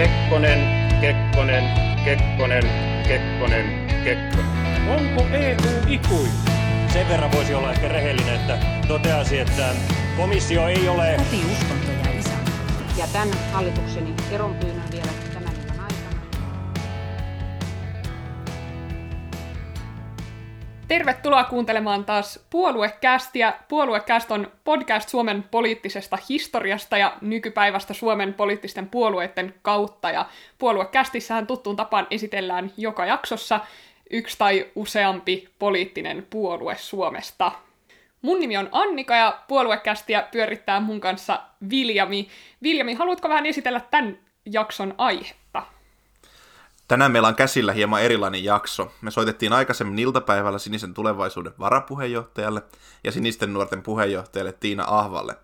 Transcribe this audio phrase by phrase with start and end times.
[0.00, 0.60] Kekkonen,
[1.00, 1.64] Kekkonen,
[2.04, 2.64] Kekkonen,
[3.08, 4.88] Kekkonen, Kekkonen.
[4.88, 6.32] Onko EU ikuinen?
[6.92, 8.58] Sen verran voisi olla ehkä rehellinen, että
[8.88, 9.74] toteasi, että
[10.16, 11.14] komissio ei ole...
[11.16, 12.30] Koti, uskonto ja isä.
[12.96, 15.19] Ja tämän hallitukseni eronpyynnön vielä
[20.90, 23.52] Tervetuloa kuuntelemaan taas Puoluekästiä.
[23.68, 30.10] Puoluekäst on podcast Suomen poliittisesta historiasta ja nykypäivästä Suomen poliittisten puolueiden kautta.
[30.10, 30.26] Ja
[30.58, 33.60] Puoluekästissähän tuttuun tapaan esitellään joka jaksossa
[34.10, 37.52] yksi tai useampi poliittinen puolue Suomesta.
[38.22, 42.28] Mun nimi on Annika ja puoluekästiä pyörittää mun kanssa Viljami.
[42.62, 45.39] Viljami, haluatko vähän esitellä tämän jakson aihetta?
[46.90, 48.92] Tänään meillä on käsillä hieman erilainen jakso.
[49.00, 52.62] Me soitettiin aikaisemmin iltapäivällä Sinisen tulevaisuuden varapuheenjohtajalle
[53.04, 55.36] ja Sinisten nuorten puheenjohtajalle Tiina Ahvalle.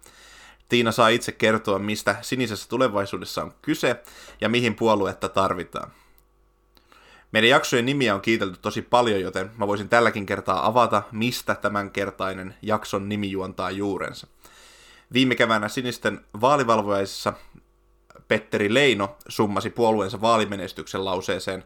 [0.69, 4.03] Tiina saa itse kertoa, mistä Sinisessä tulevaisuudessa on kyse
[4.41, 5.91] ja mihin puoluetta tarvitaan.
[7.33, 12.55] Meidän jaksojen nimiä on kiitelty tosi paljon, joten mä voisin tälläkin kertaa avata, mistä tämänkertainen
[12.63, 14.27] jakson nimi juontaa juurensa.
[15.13, 17.33] Viime keväänä Sinisten vaalivalvojaisessa
[18.29, 21.65] Petteri Leino summasi puolueensa vaalimenestyksen lauseeseen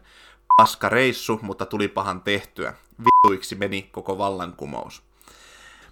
[0.57, 2.73] paska reissu, mutta tuli pahan tehtyä.
[2.99, 5.03] Vituiksi meni koko vallankumous.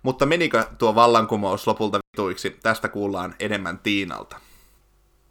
[0.03, 2.57] Mutta menikö tuo vallankumous lopulta vituiksi?
[2.63, 4.39] Tästä kuullaan enemmän Tiinalta.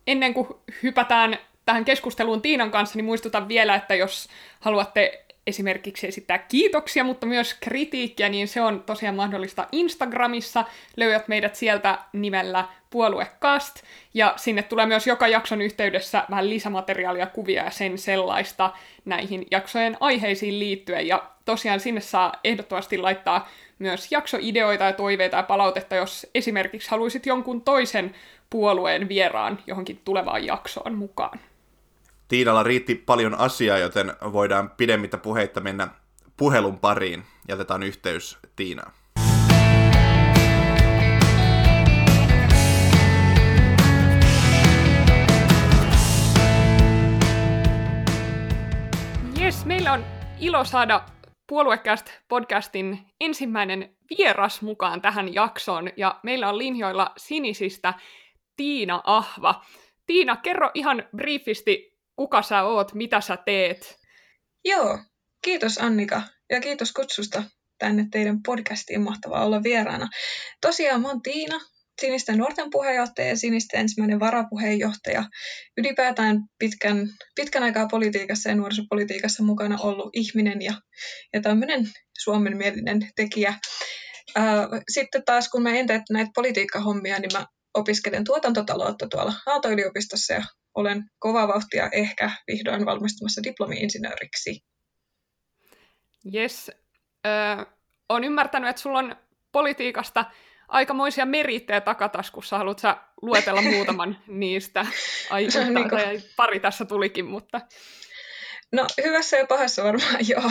[0.07, 0.49] Ennen kuin
[0.83, 4.29] hypätään tähän keskusteluun Tiinan kanssa, niin muistutan vielä, että jos
[4.61, 10.65] haluatte esimerkiksi esittää kiitoksia, mutta myös kritiikkiä, niin se on tosiaan mahdollista Instagramissa.
[10.97, 13.83] Löydät meidät sieltä nimellä puoluekast,
[14.15, 18.73] ja sinne tulee myös joka jakson yhteydessä vähän lisämateriaalia, kuvia ja sen sellaista
[19.05, 21.07] näihin jaksojen aiheisiin liittyen.
[21.07, 27.27] Ja tosiaan sinne saa ehdottomasti laittaa myös jaksoideoita ja toiveita ja palautetta, jos esimerkiksi haluaisit
[27.27, 28.15] jonkun toisen
[28.51, 31.41] puolueen vieraan johonkin tulevaan jaksoon mukaan.
[32.29, 35.89] Tiinalla riitti paljon asiaa, joten voidaan pidemmittä puheitta mennä
[36.37, 37.25] puhelun pariin.
[37.49, 38.93] Jätetään yhteys Tiinaan.
[49.69, 50.05] Meillä on
[50.41, 51.05] ilo saada
[51.47, 57.95] Puoluekäst podcastin ensimmäinen vieras mukaan tähän jaksoon, ja meillä on linjoilla sinisistä
[58.57, 59.65] Tiina Ahva.
[60.07, 63.97] Tiina, kerro ihan briefisti, kuka sä oot, mitä sä teet.
[64.65, 64.99] Joo,
[65.43, 67.43] kiitos Annika ja kiitos kutsusta
[67.79, 69.01] tänne teidän podcastiin.
[69.01, 70.09] Mahtavaa olla vieraana.
[70.61, 71.61] Tosiaan mä oon Tiina,
[72.01, 75.25] Sinisten nuorten puheenjohtaja ja Sinisten ensimmäinen varapuheenjohtaja.
[75.77, 80.75] Ylipäätään pitkän, pitkän aikaa politiikassa ja nuorisopolitiikassa mukana ollut ihminen ja,
[81.33, 81.89] ja tämmöinen
[82.19, 83.55] suomenmielinen tekijä.
[84.89, 90.43] Sitten taas kun mä en tee näitä politiikkahommia, niin mä opiskelen tuotantotaloutta tuolla Aalto-yliopistossa ja
[90.75, 94.61] olen kovaa vauhtia ehkä vihdoin valmistumassa diplomi-insinööriksi.
[96.35, 96.71] Yes.
[97.27, 97.65] Öö,
[98.09, 99.17] olen ymmärtänyt, että sulla on
[99.53, 100.25] politiikasta
[100.69, 102.59] aikamoisia merittejä takataskussa.
[102.59, 104.87] Haluatko sä luetella muutaman niistä?
[105.31, 106.23] Ai, no, niin kuin...
[106.37, 107.61] pari tässä tulikin, mutta...
[108.73, 110.51] No hyvässä ja pahassa varmaan joo.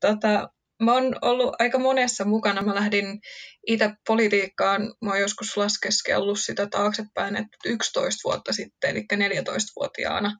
[0.00, 0.48] Tota,
[0.82, 2.62] mä oon ollut aika monessa mukana.
[2.62, 3.20] Mä lähdin
[3.66, 10.32] itse politiikkaan, mä oon joskus laskeskellut sitä taaksepäin, että 11 vuotta sitten, eli 14-vuotiaana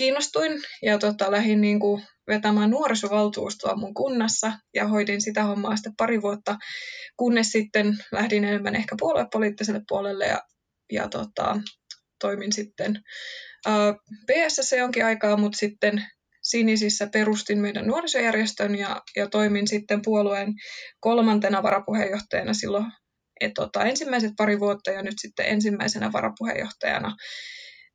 [0.00, 5.96] kiinnostuin ja tota, lähdin niin kuin vetämään nuorisovaltuustoa mun kunnassa ja hoidin sitä hommaa sitten
[5.96, 6.56] pari vuotta,
[7.16, 10.42] kunnes sitten lähdin enemmän ehkä puoluepoliittiselle puolelle ja,
[10.92, 11.60] ja tota,
[12.20, 13.00] toimin sitten
[14.26, 16.04] PSS jonkin aikaa, mutta sitten
[16.42, 20.52] Sinisissä perustin meidän nuorisojärjestön ja, ja toimin sitten puolueen
[21.00, 22.86] kolmantena varapuheenjohtajana silloin
[23.40, 27.16] et, tota, ensimmäiset pari vuotta ja nyt sitten ensimmäisenä varapuheenjohtajana.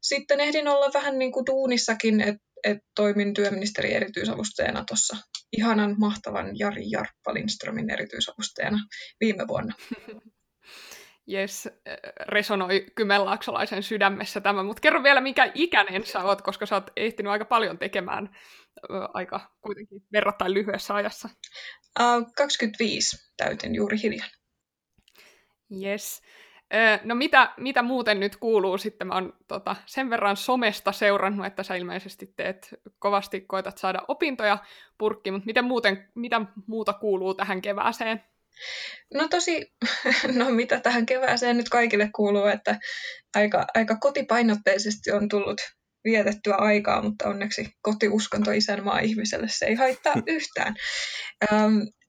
[0.08, 5.18] Sitten ehdin olla vähän niin kuin duunissakin, että et toimin työministeri erityisavustajana tuossa
[5.58, 8.78] ihanan mahtavan Jari Jarppa Lindströmin erityisavustajana
[9.20, 9.74] viime vuonna.
[11.28, 11.70] Jes,
[12.28, 17.32] resonoi Kymenlaaksolaisen sydämessä tämä, mutta kerro vielä, mikä ikäinen sä oot, koska sä oot ehtinyt
[17.32, 18.36] aika paljon tekemään
[19.14, 21.30] aika kuitenkin verrattain lyhyessä ajassa.
[22.00, 24.30] Uh, 25 täytin juuri hiljan.
[25.70, 26.22] Jes.
[27.04, 29.08] No mitä, mitä muuten nyt kuuluu sitten?
[29.08, 34.58] Mä oon tota, sen verran somesta seurannut, että sä ilmeisesti teet kovasti, koetat saada opintoja
[34.98, 38.24] purkkiin, mutta miten muuten, mitä muuta kuuluu tähän kevääseen?
[39.14, 39.74] No tosi,
[40.38, 42.80] no mitä tähän kevääseen nyt kaikille kuuluu, että
[43.36, 45.62] aika, aika kotipainotteisesti on tullut
[46.04, 50.76] vietettyä aikaa, mutta onneksi kotiuskonto isänmaa ihmiselle se ei haittaa yhtään.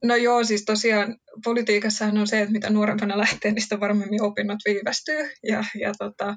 [0.05, 4.58] No joo, siis tosiaan politiikassahan on se, että mitä nuorempana lähtee, niin sitä varmemmin opinnot
[4.64, 5.31] viivästyy.
[5.43, 6.37] Ja, ja tota,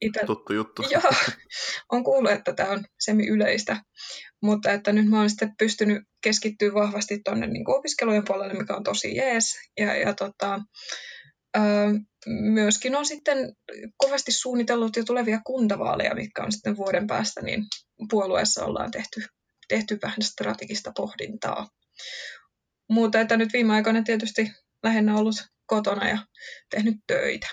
[0.00, 0.82] ite, Tuttu juttu.
[0.90, 1.12] Joo,
[1.92, 3.76] on kuullut, että tämä on semi-yleistä,
[4.42, 8.82] mutta että nyt mä oon sitten pystynyt keskittyä vahvasti tuonne niin opiskelujen puolelle, mikä on
[8.82, 9.54] tosi jees.
[9.78, 10.60] Ja, ja tota,
[12.26, 13.52] myöskin on sitten
[13.96, 17.64] kovasti suunnitellut jo tulevia kuntavaaleja, mitkä on sitten vuoden päästä, niin
[18.10, 19.24] puolueessa ollaan tehty,
[19.68, 21.68] tehty vähän strategista pohdintaa.
[22.90, 24.52] Mutta että nyt viime aikoina tietysti
[24.82, 25.34] lähinnä ollut
[25.66, 26.18] kotona ja
[26.70, 27.46] tehnyt töitä.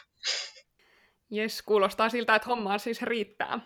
[1.30, 3.60] Jes, kuulostaa siltä, että hommaa siis riittää.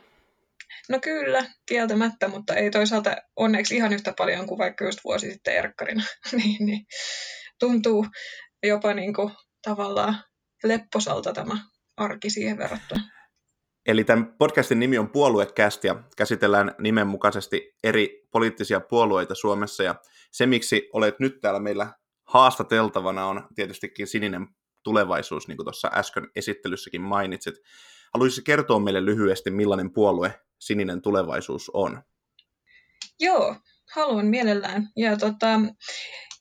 [0.89, 5.55] No kyllä, kieltämättä, mutta ei toisaalta onneksi ihan yhtä paljon kuin vaikka just vuosi sitten
[5.55, 6.03] erkkarina.
[6.37, 6.85] niin, niin,
[7.59, 8.07] tuntuu
[8.63, 10.23] jopa niin kuin tavallaan
[10.63, 11.57] lepposalta tämä
[11.97, 13.14] arki siihen verrattuna.
[13.85, 19.83] Eli tämän podcastin nimi on Puoluekäst ja käsitellään nimenmukaisesti eri poliittisia puolueita Suomessa.
[19.83, 19.95] Ja
[20.31, 21.93] se, miksi olet nyt täällä meillä
[22.23, 24.47] haastateltavana, on tietystikin sininen
[24.83, 27.55] tulevaisuus, niin kuin tuossa äsken esittelyssäkin mainitsit.
[28.13, 32.01] Haluaisitko kertoa meille lyhyesti, millainen puolue sininen tulevaisuus on?
[33.19, 33.55] Joo,
[33.95, 34.89] haluan mielellään.
[34.95, 35.59] Ja tota,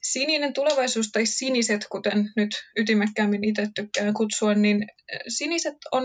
[0.03, 4.87] sininen tulevaisuus tai siniset, kuten nyt ytimekkäämmin itse tykkään kutsua, niin
[5.29, 6.05] siniset on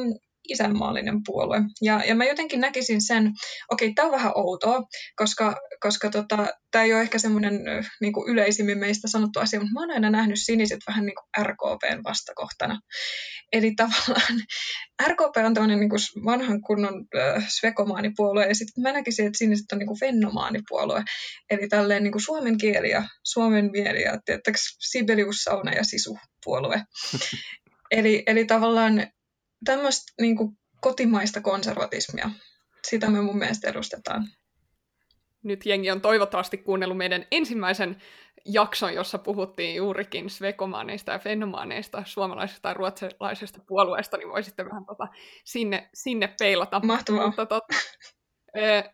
[0.50, 1.62] isänmaallinen puolue.
[1.82, 3.32] Ja, ja mä jotenkin näkisin sen,
[3.72, 4.82] okei, tämä on vähän outoa,
[5.16, 7.62] koska, koska tota, tämä ei ole ehkä semmoinen
[8.02, 12.04] niin yleisimmin meistä sanottu asia, mutta mä oon aina nähnyt siniset vähän niin kuin RKPn
[12.04, 12.80] vastakohtana.
[13.52, 14.40] Eli tavallaan
[15.08, 19.80] RKP on tämmöinen niin vanhan kunnon äh, svekomaanipuolue, ja sitten mä näkisin, että siniset on
[19.80, 21.04] niin kuin fennomaanipuolue.
[21.50, 24.20] Eli tälleen niin kuin suomen kieli ja suomen mieli ja
[24.80, 26.82] Sibelius, sauna ja sisu puolue.
[27.92, 29.08] eli, eli tavallaan
[29.66, 32.30] tämmöistä niin kuin kotimaista konservatismia,
[32.88, 34.28] sitä me mun mielestä edustetaan.
[35.44, 38.02] Nyt jengi on toivottavasti kuunnellut meidän ensimmäisen
[38.46, 45.08] jakson, jossa puhuttiin juurikin svekomaaneista ja fenomaaneista, suomalaisesta ja ruotsalaisesta puolueesta, niin voisitte vähän tota
[45.46, 46.82] sinne, sinne peilata.
[46.84, 47.26] Mahtavaa.
[47.26, 47.64] Mutta tot,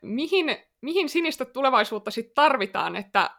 [0.02, 3.30] mihin, mihin sinistä tulevaisuutta sitten tarvitaan, että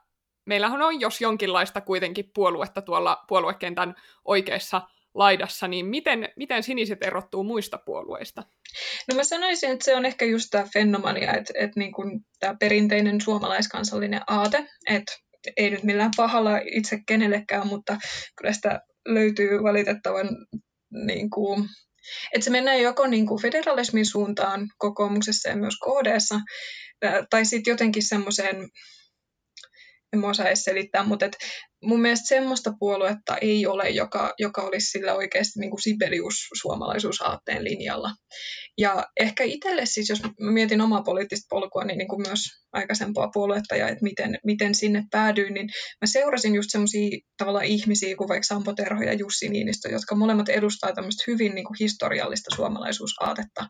[0.47, 3.95] meillähän on jos jonkinlaista kuitenkin puoluetta tuolla puoluekentän
[4.25, 4.83] oikeassa
[5.17, 8.43] laidassa, niin miten, miten siniset erottuu muista puolueista?
[9.09, 12.57] No mä sanoisin, että se on ehkä just tämä fenomania, että, että niin kuin tämä
[12.61, 15.13] perinteinen suomalaiskansallinen aate, että
[15.57, 17.97] ei nyt millään pahalla itse kenellekään, mutta
[18.39, 20.29] kyllä sitä löytyy valitettavan
[20.91, 21.69] niin kuin,
[22.35, 26.41] että se mennään joko niin kuin federalismin suuntaan kokoomuksessa ja myös KDssa,
[27.31, 28.69] tai sitten jotenkin semmoiseen en
[30.19, 31.37] mä edes selittää, mutta et
[31.85, 37.65] mun mielestä semmoista puoluetta ei ole, joka, joka olisi sillä oikeasti niin kuin Sibelius suomalaisuusaatteen
[37.65, 38.11] linjalla.
[38.79, 42.41] Ja ehkä itselle siis, jos mietin omaa poliittista polkua, niin, niin kuin myös
[42.73, 45.67] aikaisempaa puoluetta ja että miten, miten sinne päädyin, niin
[46.01, 50.49] mä seurasin just semmoisia tavallaan ihmisiä kuin vaikka Sampo Terho ja Jussi Niinistö, jotka molemmat
[50.49, 53.69] edustaa tämmöistä hyvin niin kuin historiallista suomalaisuusaatetta.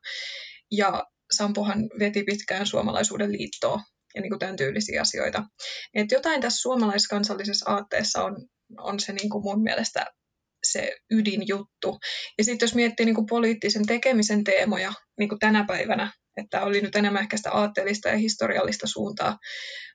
[0.70, 3.80] Ja Sampohan veti pitkään suomalaisuuden liittoa
[4.16, 5.44] ja niin kuin tämän tyylisiä asioita.
[5.94, 8.36] Et jotain tässä suomalaiskansallisessa aatteessa on,
[8.78, 10.06] on se niin kuin mun mielestä
[10.72, 11.98] se ydinjuttu.
[12.38, 16.80] Ja sitten jos miettii niin kuin poliittisen tekemisen teemoja niin kuin tänä päivänä, että oli
[16.80, 19.38] nyt enemmän ehkä sitä aatteellista ja historiallista suuntaa,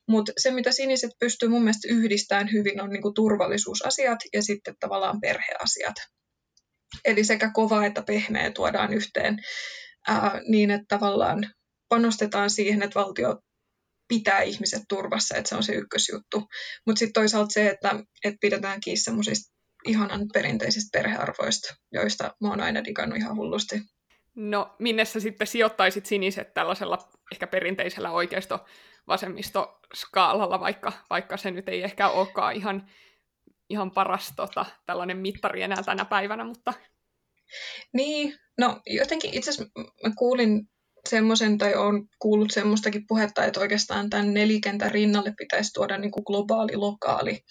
[0.08, 4.76] mutta se, mitä siniset pystyy mun mielestä yhdistämään hyvin, on niin kuin turvallisuusasiat ja sitten
[4.80, 5.96] tavallaan perheasiat.
[7.06, 9.40] Eli sekä kova että pehmeä tuodaan yhteen
[10.08, 11.52] ää, niin, että tavallaan
[11.90, 13.40] panostetaan siihen, että valtio
[14.12, 16.48] pitää ihmiset turvassa, että se on se ykkösjuttu.
[16.88, 17.90] Mutta sitten toisaalta se, että,
[18.24, 19.56] että pidetään kiinni semmoisista
[19.88, 23.82] ihanan perinteisistä perhearvoista, joista mä oon aina digannut ihan hullusti.
[24.36, 28.66] No, minne sä sitten sijoittaisit siniset tällaisella ehkä perinteisellä oikeisto
[29.08, 32.90] vasemmisto skaalalla, vaikka, vaikka se nyt ei ehkä olekaan ihan,
[33.70, 36.74] ihan paras tota, tällainen mittari enää tänä päivänä, mutta...
[37.94, 39.72] Niin, no jotenkin itse asiassa
[40.08, 40.71] mä kuulin
[41.10, 46.24] semmoisen, tai on kuullut semmoistakin puhetta, että oikeastaan tämän nelikentän rinnalle pitäisi tuoda niin kuin
[46.28, 47.44] globaali, lokaali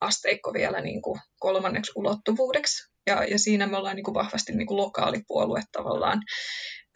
[0.00, 2.92] asteikko vielä niin kuin kolmanneksi ulottuvuudeksi.
[3.06, 6.22] Ja, ja siinä me ollaan niin kuin vahvasti niin kuin lokaali puolue tavallaan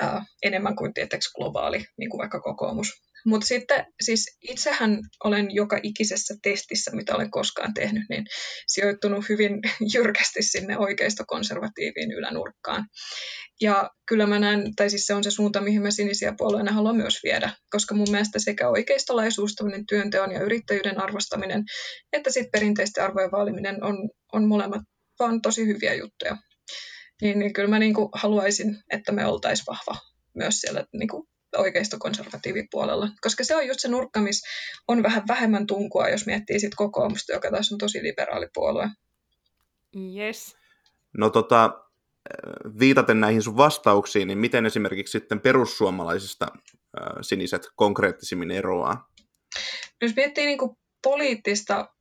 [0.01, 3.03] ää, enemmän kuin tietysti globaali, niin kuin vaikka kokoomus.
[3.27, 8.25] Mutta sitten siis itsehän olen joka ikisessä testissä, mitä olen koskaan tehnyt, niin
[8.67, 9.61] sijoittunut hyvin
[9.95, 12.85] jyrkästi sinne oikeisto-konservatiiviin ylänurkkaan.
[13.61, 16.97] Ja kyllä mä näen, tai siis se on se suunta, mihin mä sinisiä puolueena haluan
[16.97, 19.55] myös viedä, koska mun mielestä sekä oikeistolaisuus,
[19.89, 21.65] työnteon ja yrittäjyyden arvostaminen,
[22.13, 24.83] että sitten perinteisten arvojen vaaliminen on, on molemmat
[25.19, 26.37] vaan tosi hyviä juttuja.
[27.23, 30.01] Niin, niin kyllä mä niin kuin haluaisin, että me oltaisiin vahva
[30.35, 34.49] myös siellä niin kuin oikeistokonservatiivipuolella, koska se on just se nurkka, missä
[34.89, 38.89] on vähän vähemmän tunkua, jos miettii sit kokoomusta, joka taas on tosi liberaalipuolue.
[40.17, 40.57] Yes.
[41.19, 41.87] No tota,
[42.79, 49.09] viitaten näihin sun vastauksiin, niin miten esimerkiksi sitten perussuomalaisista äh, siniset konkreettisimmin eroaa?
[50.03, 51.96] Jos miettii niin kuin poliittista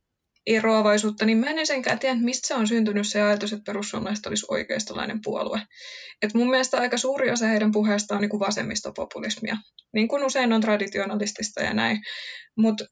[0.46, 4.46] eroavaisuutta, niin mä en ensinnäkään tiedä, mistä se on syntynyt se ajatus, että perussuomalaiset olisi
[4.48, 5.62] oikeistolainen puolue.
[6.22, 9.56] Et mun mielestä aika suuri osa heidän puheestaan on niin kuin vasemmistopopulismia,
[9.94, 12.02] niin kuin usein on traditionalistista ja näin.
[12.56, 12.84] Mutta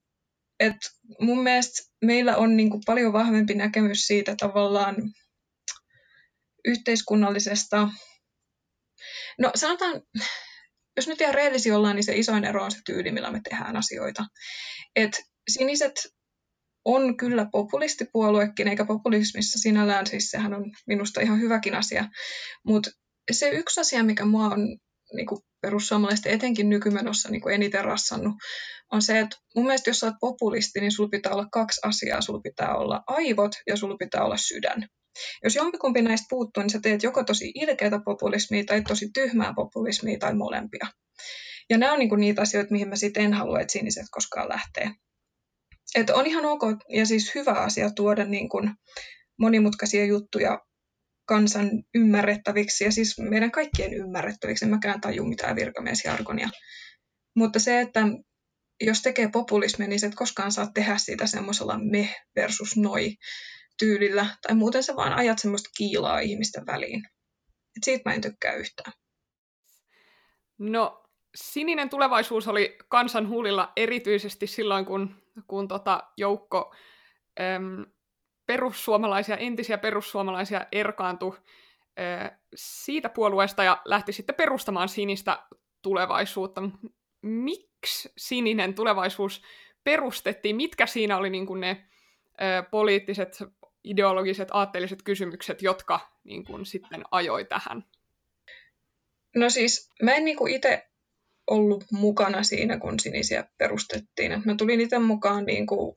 [1.21, 4.97] mun mielestä meillä on niin kuin paljon vahvempi näkemys siitä tavallaan
[6.65, 7.89] yhteiskunnallisesta,
[9.39, 10.03] no sanotaan,
[10.97, 13.77] jos nyt ihan rehellisiä ollaan, niin se isoin ero on se tyyli, millä me tehdään
[13.77, 14.25] asioita.
[14.97, 16.14] Et siniset
[16.85, 22.05] on kyllä populistipuoluekin, eikä populismissa sinällään, siis sehän on minusta ihan hyväkin asia,
[22.67, 22.91] mutta
[23.33, 24.79] se yksi asia, mikä mua on
[25.17, 28.35] niin kuin perussuomalaiset etenkin nykymenossa niin kuin eniten rassannut,
[28.93, 32.21] on se, että mun mielestä jos sä oot populisti, niin sulla pitää olla kaksi asiaa.
[32.21, 34.87] Sulla pitää olla aivot ja sulla pitää olla sydän.
[35.45, 40.19] Jos jompikumpi näistä puuttuu, niin sä teet joko tosi ilkeätä populismia tai tosi tyhmää populismia
[40.19, 40.87] tai molempia.
[41.71, 44.49] Ja nämä on niin kuin niitä asioita, mihin mä sitten en halua, että siniset koskaan
[44.49, 44.91] lähtee.
[45.95, 48.71] Että on ihan ok ja siis hyvä asia tuoda niin kuin
[49.39, 50.59] monimutkaisia juttuja
[51.27, 54.65] kansan ymmärrettäviksi ja siis meidän kaikkien ymmärrettäviksi.
[54.65, 56.49] En mäkään taju mitään virkamiesjargonia.
[57.37, 58.01] Mutta se, että
[58.81, 63.17] jos tekee populismia, niin sä et koskaan saa tehdä siitä semmoisella me versus noi
[63.79, 64.27] tyylillä.
[64.43, 67.03] Tai muuten sä vaan ajat semmoista kiilaa ihmisten väliin.
[67.77, 68.93] Et siitä mä en tykkää yhtään.
[70.59, 76.75] No, sininen tulevaisuus oli kansan huulilla erityisesti silloin, kun, kun tota joukko
[77.41, 77.87] äm,
[78.47, 81.39] perussuomalaisia, entisiä perussuomalaisia erkaantui
[82.01, 85.43] äh, siitä puolueesta ja lähti sitten perustamaan sinistä
[85.83, 86.63] tulevaisuutta.
[87.23, 89.43] Miksi sininen tulevaisuus
[89.85, 90.57] perustettiin?
[90.57, 93.39] Mitkä siinä oli niin kuin ne äh, poliittiset,
[93.85, 97.85] ideologiset, aatteelliset kysymykset, jotka niin kuin, sitten ajoi tähän?
[99.37, 100.89] No siis mä en niin itse
[101.51, 104.33] ollut mukana siinä, kun sinisiä perustettiin.
[104.33, 105.97] Et mä tulin itse mukaan, niin kuin,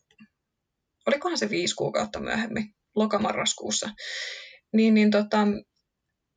[1.08, 3.90] olikohan se viisi kuukautta myöhemmin, lokamarraskuussa.
[4.74, 5.48] Niin, niin tota,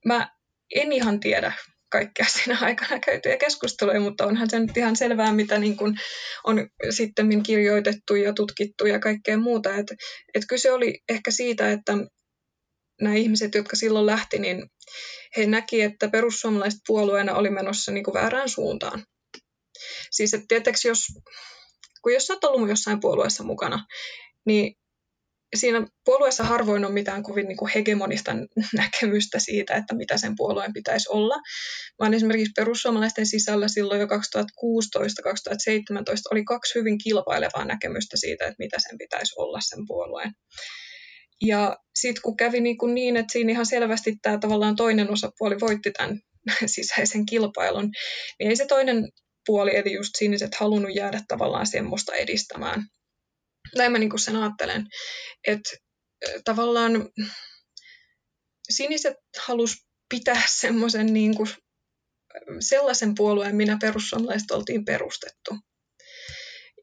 [0.07, 0.31] mä
[0.75, 1.53] en ihan tiedä
[1.91, 5.95] kaikkea siinä aikana käytyjä keskusteluja, mutta onhan se nyt ihan selvää, mitä niin kuin
[6.45, 9.75] on sitten kirjoitettu ja tutkittu ja kaikkea muuta.
[9.75, 9.87] Et,
[10.35, 11.93] et kyse oli ehkä siitä, että
[13.01, 14.71] nämä ihmiset, jotka silloin lähti, niin
[15.37, 19.05] he näki, että perussuomalaiset puolueena oli menossa niin kuin väärään suuntaan.
[20.11, 21.07] Siis että tietysti jos,
[22.03, 23.85] kun jos olet ollut jossain puolueessa mukana,
[24.47, 24.75] niin
[25.57, 28.33] siinä puolueessa harvoin on mitään kovin niin kuin hegemonista
[28.77, 31.37] näkemystä siitä, että mitä sen puolueen pitäisi olla,
[31.99, 34.11] vaan esimerkiksi perussuomalaisten sisällä silloin jo 2016-2017
[36.31, 40.33] oli kaksi hyvin kilpailevaa näkemystä siitä, että mitä sen pitäisi olla sen puolueen.
[41.43, 45.61] Ja sitten kun kävi niin, kuin niin, että siinä ihan selvästi tämä tavallaan toinen osapuoli
[45.61, 46.21] voitti tämän
[46.67, 47.91] sisäisen kilpailun,
[48.39, 49.09] niin ei se toinen
[49.47, 52.85] puoli, eli just siniset, halunnut jäädä tavallaan semmoista edistämään.
[53.77, 54.87] Näin mä niin kuin sen ajattelen,
[55.47, 55.71] että
[56.45, 56.93] tavallaan
[58.71, 59.77] siniset halus
[60.09, 61.49] pitää semmoisen niin kuin
[62.61, 65.59] sellaisen puolueen, minä perussuomalaiset oltiin perustettu.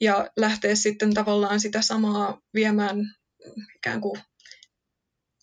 [0.02, 2.98] Ja lähteä sitten tavallaan sitä samaa viemään
[3.76, 4.22] ikään kuin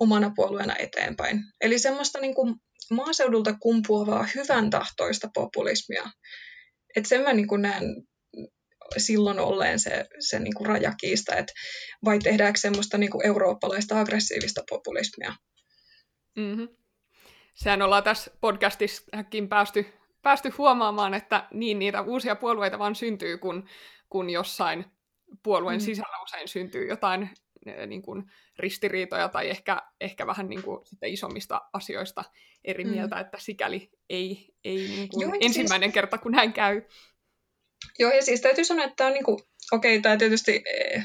[0.05, 1.41] omana puolueena eteenpäin.
[1.61, 2.55] Eli semmoista niin kuin
[2.91, 6.11] maaseudulta kumpuavaa hyvän tahtoista populismia.
[6.97, 7.85] Että sen mä niin kuin näen
[8.97, 11.53] silloin olleen se, se niin kuin rajakiista, että
[12.05, 15.35] vai tehdäänkö semmoista niin kuin eurooppalaista aggressiivista populismia.
[16.37, 16.69] Mm-hmm.
[17.55, 19.87] Sehän ollaan tässä podcastissakin päästy,
[20.23, 23.69] päästy huomaamaan, että niin niitä uusia puolueita vaan syntyy, kun,
[24.09, 24.85] kun jossain
[25.43, 25.85] puolueen mm.
[25.85, 27.31] sisällä usein syntyy jotain
[27.87, 28.23] niin kuin
[28.59, 32.25] ristiriitoja tai ehkä, ehkä vähän niin kuin sitten isommista asioista
[32.65, 32.91] eri mm.
[32.91, 35.95] mieltä, että sikäli ei, ei niin kuin Joo, siis ensimmäinen siis...
[35.95, 36.83] kerta, kun näin käy.
[37.99, 39.39] Joo, ja siis täytyy sanoa, että tämä on niin kuin,
[39.73, 41.05] okei, okay, tämä tietysti eh,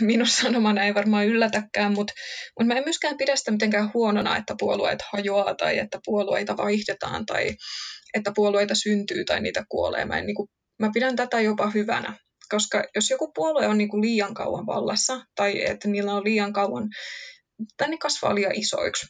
[0.00, 2.12] minun sanomana ei varmaan yllätäkään, mutta,
[2.58, 7.26] mutta mä en myöskään pidä sitä mitenkään huonona, että puolueet hajoaa tai että puolueita vaihdetaan
[7.26, 7.56] tai
[8.14, 10.04] että puolueita syntyy tai niitä kuolee.
[10.04, 10.48] Mä, en, niin kuin,
[10.78, 12.18] mä pidän tätä jopa hyvänä
[12.50, 16.52] koska jos joku puolue on niin kuin liian kauan vallassa tai että niillä on liian
[16.52, 16.88] kauan,
[17.76, 19.06] tai ne kasvaa liian isoiksi,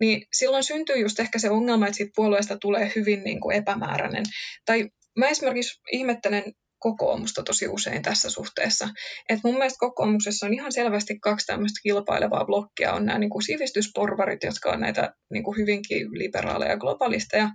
[0.00, 4.24] niin silloin syntyy just ehkä se ongelma, että siitä puolueesta tulee hyvin niin kuin epämääräinen.
[4.64, 6.44] Tai mä esimerkiksi ihmettelen
[6.78, 8.88] kokoomusta tosi usein tässä suhteessa.
[9.28, 12.92] Et mun mielestä kokoomuksessa on ihan selvästi kaksi tämmöistä kilpailevaa blokkia.
[12.92, 17.50] On nämä niin kuin sivistysporvarit, jotka on näitä niin kuin hyvinkin liberaaleja globalisteja.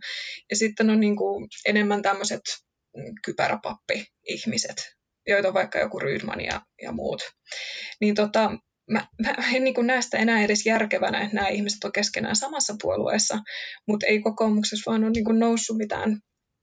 [0.50, 2.42] Ja sitten on niin kuin enemmän tämmöiset
[3.26, 4.76] kypäräpappi-ihmiset,
[5.28, 7.22] joita on vaikka joku Rydman ja, ja muut.
[8.02, 8.52] Niin tota,
[8.92, 12.76] mä, mä en niin näe sitä enää edes järkevänä, että nämä ihmiset on keskenään samassa
[12.82, 13.40] puolueessa,
[13.88, 16.20] mutta ei kokoomuksessa vaan ole niin noussut mitään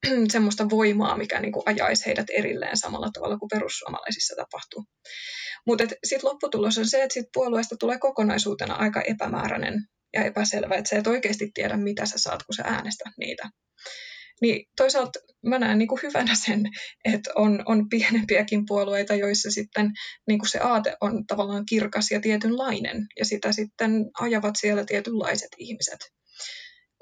[0.32, 4.84] semmoista voimaa, mikä niin kuin ajaisi heidät erilleen samalla tavalla kuin perussuomalaisissa tapahtuu.
[5.66, 9.74] Mutta sitten lopputulos on se, että sit puolueesta tulee kokonaisuutena aika epämääräinen
[10.12, 13.50] ja epäselvä, että sä et oikeasti tiedä, mitä sä saat, kun sä äänestät niitä.
[14.40, 16.62] Niin toisaalta mä näen niin kuin hyvänä sen,
[17.04, 19.90] että on, on pienempiäkin puolueita, joissa sitten
[20.28, 25.50] niin kuin se aate on tavallaan kirkas ja tietynlainen, ja sitä sitten ajavat siellä tietynlaiset
[25.58, 25.98] ihmiset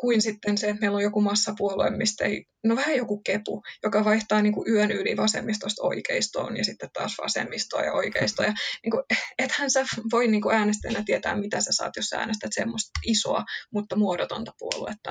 [0.01, 4.05] kuin sitten se, että meillä on joku massapuolue, mistä ei, no vähän joku kepu, joka
[4.05, 8.47] vaihtaa niin kuin yön yli vasemmistosta oikeistoon ja sitten taas vasemmistoa ja oikeistoa.
[8.47, 8.55] Ja
[8.85, 9.03] niin kuin,
[9.39, 13.45] ethän sä voi niin kuin äänestäjänä tietää, mitä sä saat, jos sä äänestät semmoista isoa,
[13.73, 15.11] mutta muodotonta puoluetta.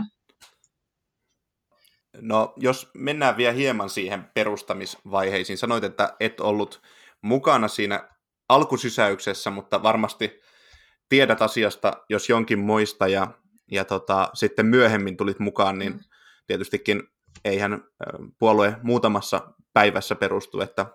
[2.21, 5.57] No, jos mennään vielä hieman siihen perustamisvaiheisiin.
[5.57, 6.81] Sanoit, että et ollut
[7.21, 8.09] mukana siinä
[8.49, 10.39] alkusysäyksessä, mutta varmasti
[11.09, 13.27] tiedät asiasta, jos jonkin muista, ja
[13.71, 15.99] ja tota, sitten myöhemmin tulit mukaan, niin mm.
[16.47, 17.03] tietystikin
[17.45, 17.83] eihän
[18.39, 20.85] puolue muutamassa päivässä perustu, että,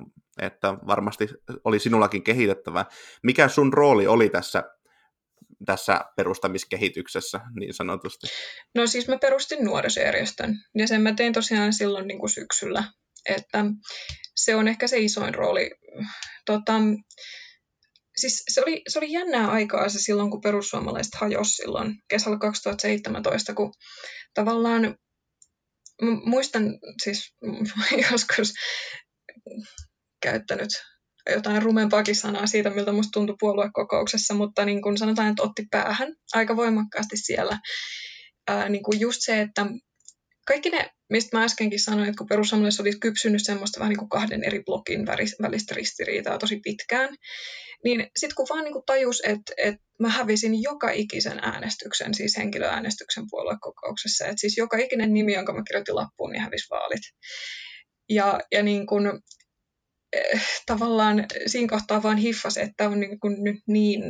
[0.40, 1.28] että varmasti
[1.64, 2.86] oli sinullakin kehitettävää.
[3.22, 4.64] Mikä sun rooli oli tässä,
[5.66, 8.26] tässä perustamiskehityksessä niin sanotusti?
[8.74, 12.84] No siis mä perustin nuorisojärjestön ja sen mä tein tosiaan silloin niin kuin syksyllä,
[13.28, 13.64] että
[14.36, 15.70] se on ehkä se isoin rooli.
[16.46, 16.72] Tota,
[18.16, 23.54] siis se oli, se oli jännää aikaa se silloin, kun perussuomalaiset hajosi silloin kesällä 2017,
[23.54, 23.72] kun
[24.34, 24.96] tavallaan
[26.24, 26.64] muistan
[27.02, 27.34] siis
[28.10, 28.52] joskus
[30.22, 30.70] käyttänyt
[31.30, 36.14] jotain rumempaakin sanaa siitä, miltä musta tuntui puoluekokouksessa, mutta niin kuin sanotaan, että otti päähän
[36.32, 37.58] aika voimakkaasti siellä.
[38.48, 39.66] Ää, niin kuin just se, että
[40.46, 44.08] kaikki ne, mistä mä äskenkin sanoin, että kun perussuomalaiset oli kypsynyt semmoista vähän niin kuin
[44.08, 45.06] kahden eri blokin
[45.42, 47.16] välistä ristiriitaa tosi pitkään,
[47.84, 52.36] niin sitten kun vaan niin kuin tajus, että, että mä hävisin joka ikisen äänestyksen, siis
[52.36, 57.02] henkilöäänestyksen puoluekokouksessa, että siis joka ikinen nimi, jonka mä kirjoitin lappuun, niin hävisi vaalit.
[58.08, 59.12] Ja, ja niin kuin, eh,
[60.66, 64.02] tavallaan siinä kohtaa vaan hiffas, että on niin kuin nyt niin,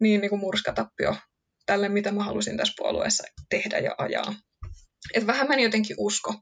[0.00, 1.16] niin, niin kuin murskatappio
[1.66, 4.34] tälle, mitä mä halusin tässä puolueessa tehdä ja ajaa.
[5.14, 6.34] Et vähän meni jotenkin usko.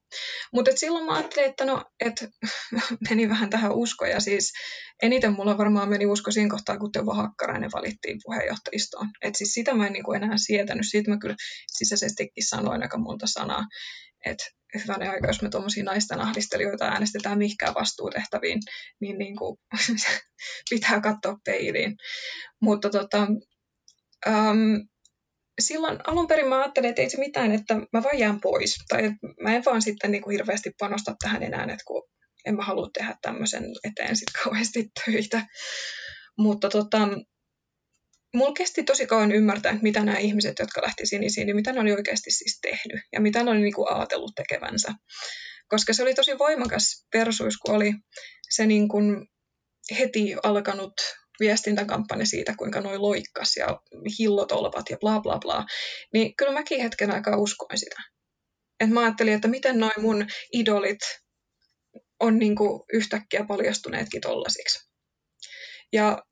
[0.52, 2.28] Mutta silloin mä ajattelin, että no, et,
[3.10, 4.06] meni vähän tähän usko.
[4.06, 4.52] Ja siis
[5.02, 9.08] eniten mulla varmaan meni usko siinä kohtaa, kun Teuvo Hakkarainen valittiin puheenjohtajistoon.
[9.22, 10.86] Et siis sitä mä en niinku enää sietänyt.
[10.90, 13.64] Siitä mä kyllä sisäisestikin sanoin aika monta sanaa.
[14.26, 18.60] Että hyvänä aika, jos me tuommoisia naisten ahdistelijoita äänestetään mihinkään vastuutehtäviin,
[19.00, 19.58] niin, niin kuin,
[20.70, 21.96] pitää katsoa peiliin.
[22.62, 23.26] Mutta tota,
[24.26, 24.88] um,
[25.60, 28.76] silloin alun perin mä ajattelin, että ei se mitään, että mä vaan jään pois.
[28.88, 29.10] Tai
[29.42, 32.02] mä en vaan sitten niin kuin hirveästi panosta tähän enää, että kun
[32.44, 35.46] en mä halua tehdä tämmöisen eteen sitten kauheasti töitä.
[36.38, 37.08] Mutta tota,
[38.34, 41.80] mulla kesti tosi kauan ymmärtää, että mitä nämä ihmiset, jotka lähti sinisiin, niin mitä ne
[41.80, 44.92] oli oikeasti siis tehnyt ja mitä ne oli niin kuin ajatellut tekevänsä.
[45.68, 47.92] Koska se oli tosi voimakas persuus, kun oli
[48.50, 49.28] se niin kuin
[49.98, 50.92] heti alkanut
[51.40, 53.80] viestintäkampanja siitä, kuinka noi loikkas ja
[54.18, 55.66] hillotolpat ja bla bla bla,
[56.12, 57.96] niin kyllä mäkin hetken aikaa uskoin sitä.
[58.80, 60.98] Et mä ajattelin, että miten noin mun idolit
[62.20, 64.88] on niinku yhtäkkiä paljastuneetkin tollasiksi.
[65.92, 66.22] Ja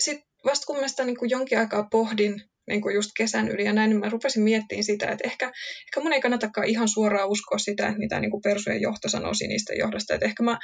[0.00, 3.72] sitten vasta kun mä sitä niinku jonkin aikaa pohdin niin kuin just kesän yli ja
[3.72, 5.46] näin, niin mä rupesin miettimään sitä, että ehkä,
[5.86, 9.78] ehkä mun ei kannatakaan ihan suoraan uskoa sitä, mitä niin kuin Persujen johto sanoo sinisten
[9.78, 10.58] johdosta, että ehkä mä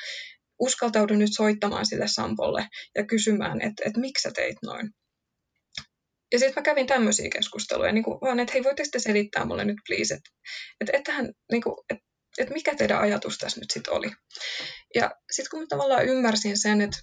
[0.58, 4.90] uskaltaudun nyt soittamaan sille Sampolle ja kysymään, että, että miksi sä teit noin.
[6.32, 9.64] Ja sitten mä kävin tämmöisiä keskusteluja, niin kuin, vaan että hei, voitteko te selittää mulle
[9.64, 10.30] nyt please, että,
[10.80, 12.04] että, ettähän, niin kuin, että,
[12.38, 14.10] että mikä teidän ajatus tässä nyt sitten oli.
[14.94, 16.98] Ja sitten kun mä tavallaan ymmärsin sen, että,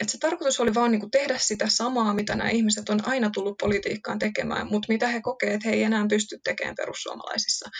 [0.00, 3.30] että se tarkoitus oli vaan niin kuin tehdä sitä samaa, mitä nämä ihmiset on aina
[3.30, 7.70] tullut politiikkaan tekemään, mutta mitä he kokee, että he ei enää pysty tekemään perussuomalaisissa.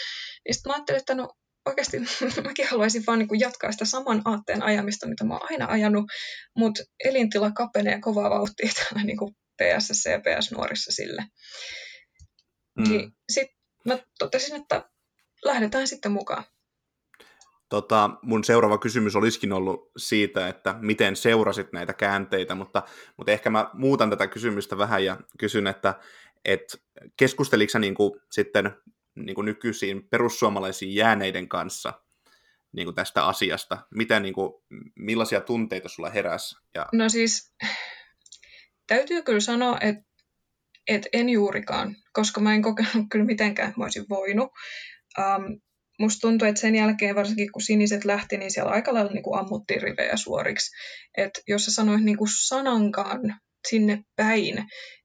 [0.44, 1.28] Niin sitten mä ajattelin, että no
[1.66, 1.98] oikeasti
[2.44, 6.04] mäkin haluaisin vaan niin kuin jatkaa sitä saman aatteen ajamista, mitä mä oon aina ajanut,
[6.56, 11.24] mutta elintila kapenee kovaa vauhtia täällä niin kuin PSS ja PS-nuorissa sille.
[12.78, 12.88] Mm.
[12.88, 14.90] Niin sitten mä totesin, että
[15.44, 16.44] lähdetään sitten mukaan.
[17.68, 22.82] Tota, mun seuraava kysymys olisikin ollut siitä, että miten seurasit näitä käänteitä, mutta,
[23.16, 25.94] mutta ehkä mä muutan tätä kysymystä vähän ja kysyn, että
[26.44, 26.82] et
[27.16, 28.76] keskusteliko sä niin kuin sitten
[29.14, 31.92] niin kuin nykyisiin perussuomalaisiin jääneiden kanssa
[32.72, 33.86] niin kuin tästä asiasta?
[33.94, 34.52] Mitä, niin kuin,
[34.94, 36.56] millaisia tunteita sulla heräsi?
[36.74, 36.86] Ja...
[36.92, 37.54] No siis
[38.86, 40.04] täytyy kyllä sanoa, että,
[40.88, 44.50] että en juurikaan, koska mä en kokenut kyllä mitenkään, mä olisin voinut.
[45.18, 45.60] Um,
[45.98, 49.38] musta tuntuu, että sen jälkeen varsinkin kun siniset lähti, niin siellä aika lailla niin kuin
[49.38, 50.70] ammuttiin rivejä suoriksi.
[51.16, 53.20] Että jos sä sanoit niin kuin sanankaan
[53.68, 54.64] sinne päin,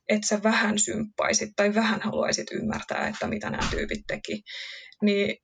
[0.09, 4.41] että sä vähän symppaisit tai vähän haluaisit ymmärtää, että mitä nämä tyypit teki,
[5.01, 5.37] niin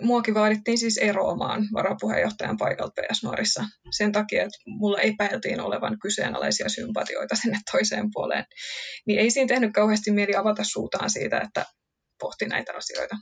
[0.00, 6.68] muakin vaadittiin siis eroamaan varapuheenjohtajan paikalta PS Nuorissa sen takia, että mulla epäiltiin olevan kyseenalaisia
[6.68, 8.44] sympatioita sinne toiseen puoleen.
[9.06, 11.64] Niin ei siinä tehnyt kauheasti mieli avata suutaan siitä, että
[12.22, 13.16] pohti näitä asioita.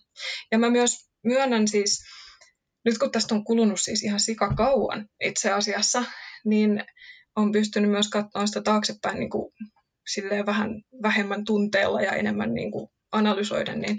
[0.52, 2.02] Ja mä myös myönnän siis,
[2.84, 6.04] nyt kun tästä on kulunut siis ihan sika kauan itse asiassa,
[6.44, 6.84] niin
[7.36, 9.52] on pystynyt myös katsomaan sitä taaksepäin niin kuin
[10.14, 10.70] silleen vähän
[11.02, 13.98] vähemmän tunteella ja enemmän niin kuin analysoida, niin,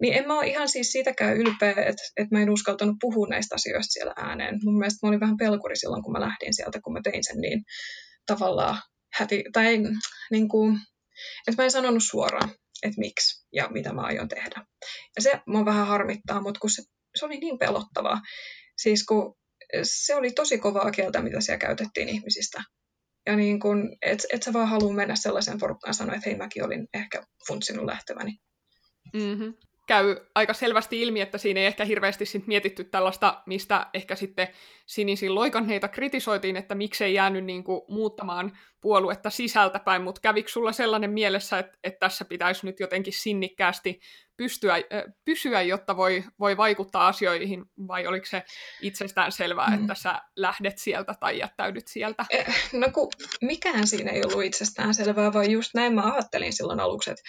[0.00, 3.54] niin en mä ole ihan siis siitäkään ylpeä, että, että mä en uskaltanut puhua näistä
[3.54, 4.58] asioista siellä ääneen.
[4.64, 7.38] Mun mielestä mä olin vähän pelkuri silloin, kun mä lähdin sieltä, kun mä tein sen
[7.38, 7.62] niin
[8.26, 8.78] tavallaan
[9.14, 9.78] häti, tai
[10.30, 10.78] niin kuin,
[11.48, 12.50] että mä en sanonut suoraan,
[12.82, 14.66] että miksi ja mitä mä aion tehdä.
[15.16, 16.82] Ja se mua vähän harmittaa, mutta kun se,
[17.18, 18.20] se oli niin pelottavaa,
[18.76, 19.36] siis kun
[19.82, 22.62] se oli tosi kovaa kieltä, mitä siellä käytettiin ihmisistä.
[23.26, 26.64] Ja niin kun, et, et sä vaan halua mennä sellaisen porukkaan sanoa, että hei mäkin
[26.64, 28.32] olin ehkä funtsinut lähteväni.
[29.14, 29.54] Mm-hmm.
[29.90, 34.48] Käy aika selvästi ilmi, että siinä ei ehkä hirveästi sit mietitty tällaista, mistä ehkä sitten
[34.86, 41.10] sinisin loikanneita kritisoitiin, että miksei jäänyt niin kuin muuttamaan puoluetta sisältäpäin, mutta kävikö sulla sellainen
[41.10, 44.00] mielessä, että, että tässä pitäisi nyt jotenkin sinnikkäästi
[44.40, 44.74] pystyä,
[45.24, 48.42] pysyä, jotta voi, voi vaikuttaa asioihin, vai oliko se
[48.82, 49.80] itsestään selvää, mm.
[49.80, 52.24] että sä lähdet sieltä tai jättäydyt sieltä?
[52.30, 53.08] Eh, no kun
[53.42, 57.22] mikään siinä ei ollut itsestään selvää, vaan just näin mä ajattelin silloin aluksi, että,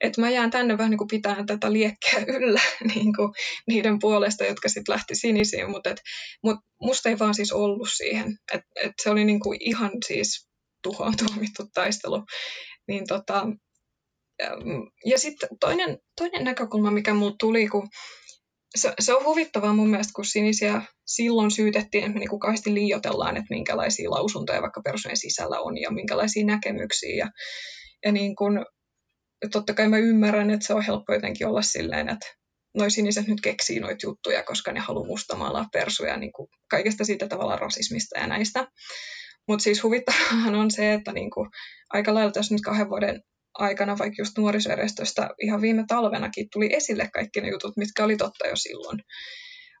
[0.00, 2.60] että mä jään tänne vähän niin kuin pitämään tätä liekkeä yllä
[2.94, 3.32] niin kuin
[3.66, 6.00] niiden puolesta, jotka sitten lähti sinisiin, mutta, et,
[6.42, 10.48] mutta musta ei vaan siis ollut siihen, että, että se oli niin kuin ihan siis
[10.82, 12.24] tuhoon tuomittu taistelu.
[12.88, 13.46] Niin tota,
[15.04, 17.88] ja sitten toinen, toinen näkökulma, mikä mulle tuli, kun
[18.76, 23.36] se, se on huvittavaa mun mielestä, kun sinisiä silloin syytettiin, että me niin kauheasti liioitellaan,
[23.36, 27.16] että minkälaisia lausuntoja vaikka peruseen sisällä on ja minkälaisia näkemyksiä.
[27.16, 27.30] Ja,
[28.04, 28.66] ja niin kun,
[29.52, 32.26] totta kai mä ymmärrän, että se on helppo jotenkin olla silleen, että
[32.74, 37.28] noi siniset nyt keksii noita juttuja, koska ne haluaa mustamaalaa persuja niin kuin kaikesta siitä
[37.28, 38.66] tavalla rasismista ja näistä.
[39.48, 41.48] Mutta siis huvittavahan on se, että niin kuin
[41.90, 43.22] aika lailla tässä nyt kahden vuoden
[43.58, 48.46] aikana, vaikka just nuorisojärjestöstä ihan viime talvenakin tuli esille kaikki ne jutut, mitkä oli totta
[48.46, 48.98] jo silloin.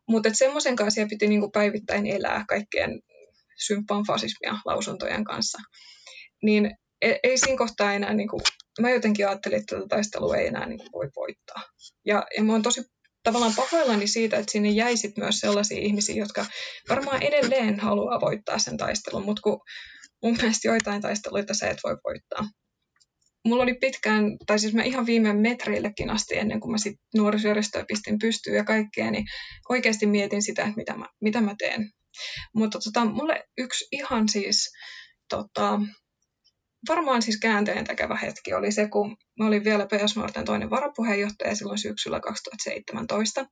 [0.08, 3.00] Mutta semmoisen kanssa piti niinku päivittäin elää kaikkien
[3.66, 5.58] symppaan fasismia lausuntojen kanssa.
[6.42, 6.70] Niin
[7.02, 8.40] ei, ei siinä kohtaa enää, niinku,
[8.80, 11.62] mä jotenkin ajattelin, että tätä taistelua ei enää niinku voi voittaa.
[12.04, 12.82] Ja, ja mä oon tosi
[13.22, 16.46] tavallaan pahoillani siitä, että sinne jäisit myös sellaisia ihmisiä, jotka
[16.88, 19.60] varmaan edelleen haluaa voittaa sen taistelun, mutta kun
[20.22, 22.48] mun mielestä joitain taisteluita sä et voi voittaa
[23.46, 27.84] mulla oli pitkään, tai siis mä ihan viime metreillekin asti ennen kuin mä sit nuorisojärjestöä
[27.88, 29.24] pistin pystyyn ja kaikkea, niin
[29.68, 31.90] oikeasti mietin sitä, että mitä mä, mitä mä teen.
[32.54, 34.72] Mutta tota, mulle yksi ihan siis,
[35.28, 35.80] tota,
[36.88, 41.56] varmaan siis käänteen tekevä hetki oli se, kun mä olin vielä PS Nuorten toinen varapuheenjohtaja
[41.56, 43.46] silloin syksyllä 2017.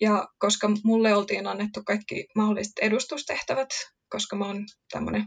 [0.00, 3.68] Ja koska mulle oltiin annettu kaikki mahdolliset edustustehtävät,
[4.08, 5.24] koska mä oon tämmöinen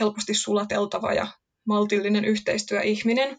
[0.00, 1.26] helposti sulateltava ja
[1.66, 3.38] maltillinen yhteistyöihminen.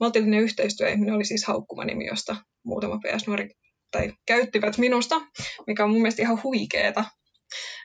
[0.00, 3.50] Maltillinen yhteistyöihminen oli siis haukkumanimi, josta muutama PS-nuori
[3.90, 5.20] tai käyttivät minusta,
[5.66, 7.04] mikä on mun mielestä ihan huikeeta.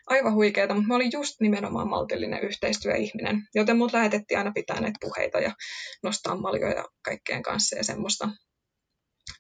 [0.08, 4.98] Aivan huikeeta, mutta mä olin just nimenomaan maltillinen yhteistyöihminen, joten mut lähetettiin aina pitää näitä
[5.02, 5.54] puheita ja
[6.04, 8.30] nostaa maljoja kaikkeen kanssa ja semmoista.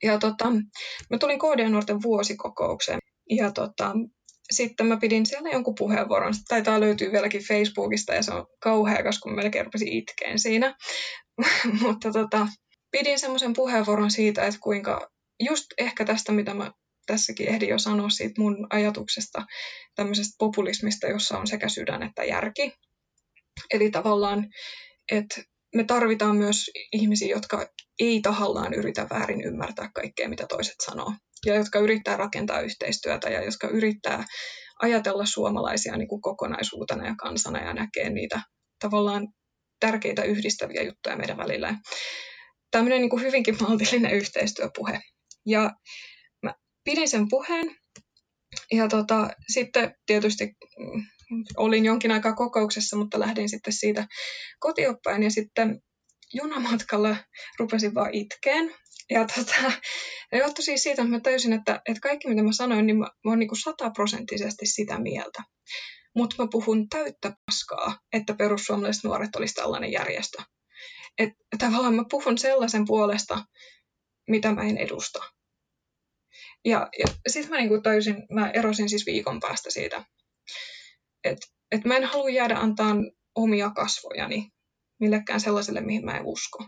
[0.03, 0.51] Ja tota,
[1.09, 3.91] mä tulin KD-nuorten vuosikokoukseen ja tota,
[4.51, 6.33] sitten mä pidin siellä jonkun puheenvuoron.
[6.33, 10.75] Se taitaa löytyä vieläkin Facebookista ja se on kauhea, koska mä melkein rupesin itkeen siinä.
[11.81, 12.47] Mutta tota,
[12.91, 15.09] pidin semmoisen puheenvuoron siitä, että kuinka
[15.39, 16.71] just ehkä tästä, mitä mä
[17.05, 19.45] tässäkin ehdin jo sanoa siitä mun ajatuksesta
[19.95, 22.73] tämmöisestä populismista, jossa on sekä sydän että järki.
[23.73, 24.47] Eli tavallaan,
[25.11, 25.41] että
[25.75, 27.67] me tarvitaan myös ihmisiä, jotka
[27.99, 31.13] ei tahallaan yritä väärin ymmärtää kaikkea, mitä toiset sanoo
[31.45, 34.23] ja jotka yrittää rakentaa yhteistyötä ja jotka yrittää
[34.81, 38.41] ajatella suomalaisia niin kuin kokonaisuutena ja kansana ja näkee niitä
[38.79, 39.27] tavallaan
[39.79, 41.75] tärkeitä yhdistäviä juttuja meidän välillä.
[42.71, 44.99] Tämmöinen niin kuin hyvinkin maltillinen yhteistyöpuhe.
[45.45, 45.71] Ja
[46.43, 47.75] mä pidin sen puheen
[48.71, 50.45] ja tota, sitten tietysti
[50.79, 51.03] mm,
[51.57, 54.07] olin jonkin aikaa kokouksessa, mutta lähdin sitten siitä
[54.59, 55.81] kotioppain ja sitten
[56.33, 57.15] junamatkalla
[57.59, 58.75] rupesin vaan itkeen.
[59.09, 59.71] Ja tota,
[60.33, 63.31] johtui siis siitä, että mä täysin, että, että kaikki mitä mä sanoin, niin mä, mä
[63.31, 65.43] oon niin sataprosenttisesti sitä mieltä.
[66.15, 70.43] Mutta mä puhun täyttä paskaa, että perussuomalaiset nuoret olisi tällainen järjestö.
[71.17, 73.45] Että tavallaan mä puhun sellaisen puolesta,
[74.29, 75.19] mitä mä en edusta.
[76.65, 80.05] Ja, ja sitten mä niinku tajusin, mä erosin siis viikon päästä siitä,
[81.23, 82.95] että et mä en halua jäädä antaa
[83.35, 84.49] omia kasvojani
[84.99, 86.67] millekään sellaiselle, mihin mä en usko.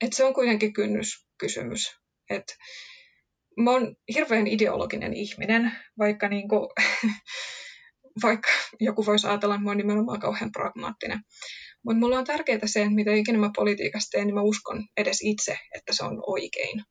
[0.00, 1.96] Et se on kuitenkin kynnyskysymys.
[2.30, 2.44] Et
[3.56, 6.72] mä oon hirveän ideologinen ihminen, vaikka, niinku,
[8.24, 8.48] vaikka
[8.80, 11.20] joku voisi ajatella, että mä oon nimenomaan kauhean pragmaattinen.
[11.84, 15.18] Mutta mulla on tärkeää se, että mitä ikinä mä politiikasta teen, niin mä uskon edes
[15.22, 16.82] itse, että se on oikein.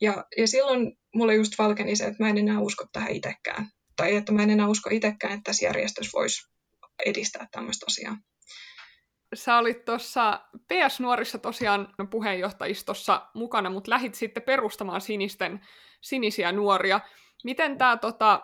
[0.00, 3.68] Ja, ja silloin mulle just valkeni se, että mä en enää usko tähän itsekään.
[3.96, 6.48] Tai että mä en enää usko itsekään, että tässä järjestössä voisi
[7.06, 8.16] edistää tämmöistä asiaa.
[9.34, 10.40] Sä olit tuossa
[10.72, 15.60] PS-nuorissa tosiaan puheenjohtajistossa mukana, mutta lähit sitten perustamaan sinisten,
[16.00, 17.00] sinisiä nuoria.
[17.44, 18.40] Miten tämä tota,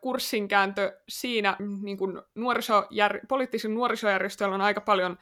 [0.00, 5.18] kurssinkääntö siinä niin kun nuorisojär, poliittisen nuorisojärjestöllä on aika paljon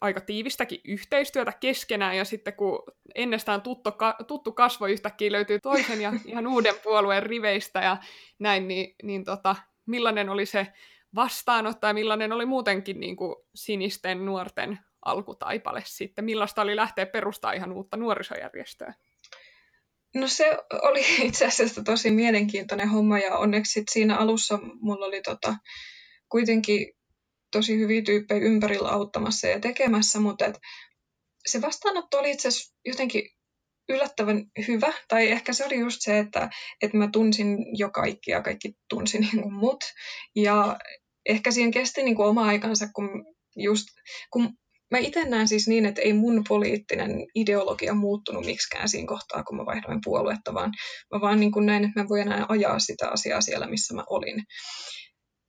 [0.00, 2.82] aika tiivistäkin yhteistyötä keskenään, ja sitten kun
[3.14, 3.90] ennestään tuttu,
[4.26, 7.96] tuttu kasvo yhtäkkiä löytyy toisen ja ihan uuden puolueen riveistä ja
[8.38, 10.66] näin, niin, niin tota, millainen oli se
[11.14, 16.24] vastaanotto ja millainen oli muutenkin niin kuin sinisten nuorten alkutaipale sitten?
[16.24, 18.94] Millaista oli lähteä perustaa ihan uutta nuorisojärjestöä?
[20.14, 25.56] No se oli itse asiassa tosi mielenkiintoinen homma ja onneksi siinä alussa mulla oli tota,
[26.28, 26.92] kuitenkin
[27.52, 30.58] tosi hyviä tyyppejä ympärillä auttamassa ja tekemässä, mutta et
[31.46, 33.30] se vastaanotto oli itse asiassa jotenkin
[33.88, 36.50] yllättävän hyvä, tai ehkä se oli just se, että,
[36.82, 39.84] että mä tunsin jo kaikki ja kaikki tunsi niin kuin mut,
[40.36, 40.78] ja
[41.26, 43.08] ehkä siihen kesti niin kuin oma aikansa, kun
[43.56, 43.86] just,
[44.30, 44.48] kun
[44.90, 49.56] mä itse näen siis niin, että ei mun poliittinen ideologia muuttunut miksikään siinä kohtaa, kun
[49.56, 50.72] mä vaihdoin puoluetta, vaan
[51.14, 54.04] mä vaan niin kuin näin, että mä voin enää ajaa sitä asiaa siellä, missä mä
[54.10, 54.42] olin.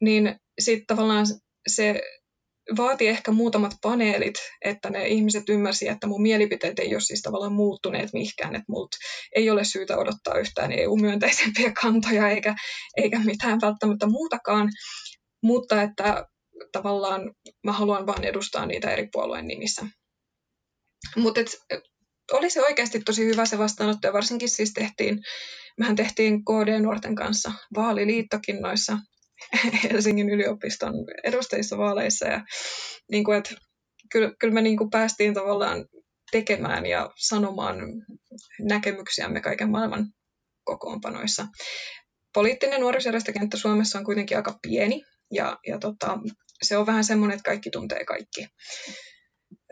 [0.02, 1.26] Niin sitten tavallaan
[1.68, 2.02] se
[2.78, 7.54] vaati ehkä muutamat paneelit, että ne ihmiset ymmärsivät, että mun mielipiteet ei ole siis tavallaan
[7.54, 8.98] muuttuneet mihinkään, että multa
[9.36, 12.56] ei ole syytä odottaa yhtään EU-myönteisempiä kantoja eikä,
[12.98, 14.70] eikä mitään välttämättä muutakaan,
[15.44, 16.28] mutta että
[16.72, 19.86] tavallaan mä haluan vaan edustaa niitä eri puolueen nimissä.
[21.16, 21.42] Mutta
[22.32, 25.20] oli se oikeasti tosi hyvä se vastaanotto ja varsinkin siis tehtiin,
[25.78, 28.98] mehän tehtiin KD-nuorten kanssa vaaliliittokin noissa
[29.84, 32.42] Helsingin yliopiston edustajissa vaaleissa ja
[33.12, 33.56] niin kuin, että
[34.12, 35.86] kyllä, kyllä me niin kuin päästiin tavallaan
[36.32, 37.78] tekemään ja sanomaan
[38.60, 40.06] näkemyksiämme kaiken maailman
[40.64, 41.48] kokoonpanoissa.
[42.34, 45.04] Poliittinen nuorisojärjestökenttä Suomessa on kuitenkin aika pieni
[45.34, 46.20] ja, ja tota,
[46.64, 48.48] se on vähän semmoinen, että kaikki tuntee kaikki.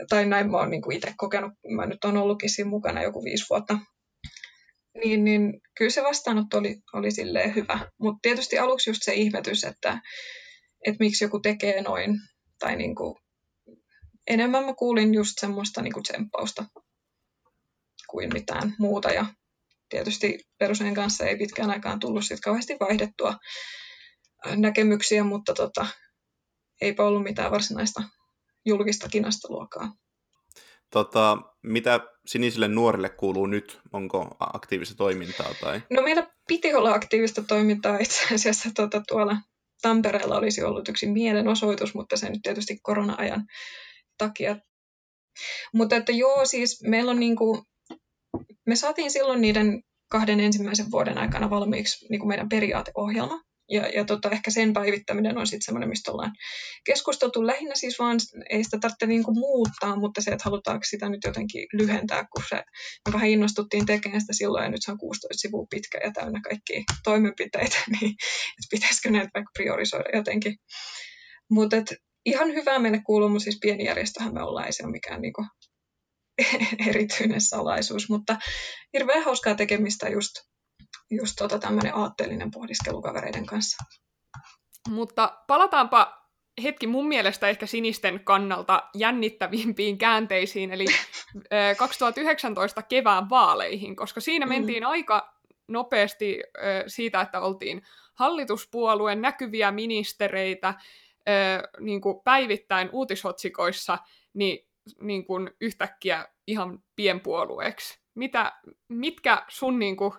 [0.09, 1.53] Tai näin mä oon niin itse kokenut.
[1.75, 3.79] Mä nyt on ollutkin siinä mukana joku viisi vuotta.
[5.03, 7.91] Niin, niin kyllä se vastaanotto oli, oli silleen hyvä.
[7.99, 10.01] Mutta tietysti aluksi just se ihmetys, että,
[10.87, 12.19] että miksi joku tekee noin.
[12.59, 13.15] Tai niin kuin,
[14.27, 16.65] enemmän mä kuulin just semmoista niin kuin tsemppausta
[18.09, 19.09] kuin mitään muuta.
[19.09, 19.25] Ja
[19.89, 23.35] tietysti peruseen kanssa ei pitkään aikaan tullut sit kauheasti vaihdettua
[24.55, 25.87] näkemyksiä, mutta tota,
[26.81, 28.03] eipä ollut mitään varsinaista
[28.65, 29.93] julkista kinastaluokkaa.
[30.91, 33.81] Tota, mitä sinisille nuorille kuuluu nyt?
[33.93, 35.53] Onko aktiivista toimintaa?
[35.61, 35.81] Tai?
[35.89, 39.37] No meillä piti olla aktiivista toimintaa itse asiassa tuota, tuolla
[39.81, 43.45] Tampereella olisi ollut yksi mielenosoitus, mutta se nyt tietysti korona-ajan
[44.17, 44.55] takia.
[45.73, 47.65] Mutta että joo, siis meillä on niinku,
[48.67, 53.41] me saatiin silloin niiden kahden ensimmäisen vuoden aikana valmiiksi niin kuin meidän periaateohjelma.
[53.71, 56.31] Ja, ja tota, ehkä sen päivittäminen on sitten semmoinen, mistä ollaan
[56.85, 61.21] keskusteltu lähinnä siis vaan, ei sitä tarvitse niinku muuttaa, mutta se, että halutaanko sitä nyt
[61.25, 62.55] jotenkin lyhentää, kun se,
[63.07, 66.41] me vähän innostuttiin tekemään sitä silloin, ja nyt se on 16 sivua pitkä ja täynnä
[66.43, 70.55] kaikkia toimenpiteitä, niin että pitäisikö näitä vaikka priorisoida jotenkin.
[71.49, 71.77] Mutta
[72.25, 75.45] ihan hyvää meille kuuluu, mutta siis pieni järjestöhän me ollaan, ei se ole mikään niinku
[76.89, 78.37] erityinen salaisuus, mutta
[78.93, 80.31] hirveän hauskaa tekemistä just
[81.11, 83.83] just tota tämmöinen aatteellinen pohdiskelu kavereiden kanssa.
[84.89, 86.21] Mutta palataanpa
[86.63, 90.85] hetki mun mielestä ehkä sinisten kannalta jännittävimpiin käänteisiin, eli
[91.77, 94.49] 2019 kevään vaaleihin, koska siinä mm.
[94.49, 94.89] mentiin mm.
[94.89, 95.33] aika
[95.67, 96.39] nopeasti
[96.87, 97.81] siitä, että oltiin
[98.13, 100.73] hallituspuolueen näkyviä ministereitä
[101.79, 103.97] niin kuin päivittäin uutisotsikoissa,
[104.33, 104.67] niin,
[105.01, 108.01] niin kuin yhtäkkiä ihan pienpuolueeksi.
[108.15, 108.53] Mitä,
[108.87, 110.13] mitkä sun niin kuin,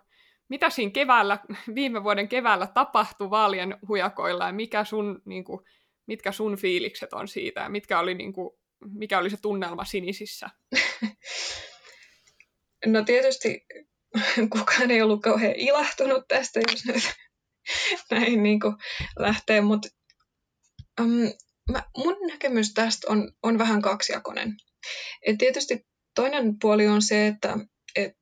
[0.52, 1.38] mitä siinä keväällä,
[1.74, 5.60] viime vuoden keväällä tapahtui vaalien hujakoilla ja mikä sun, niin kuin,
[6.06, 8.50] mitkä sun fiilikset on siitä ja mitkä oli, niin kuin,
[8.84, 10.50] mikä oli se tunnelma sinisissä?
[12.86, 13.66] No tietysti
[14.50, 17.02] kukaan ei ollut kauhean ilahtunut tästä, jos nyt
[18.10, 18.74] näin niin kuin
[19.18, 19.88] lähtee, mutta
[21.00, 21.32] um,
[21.70, 24.56] mä, mun näkemys tästä on, on vähän kaksijakoinen.
[25.26, 27.58] Et tietysti toinen puoli on se, että
[27.96, 28.16] et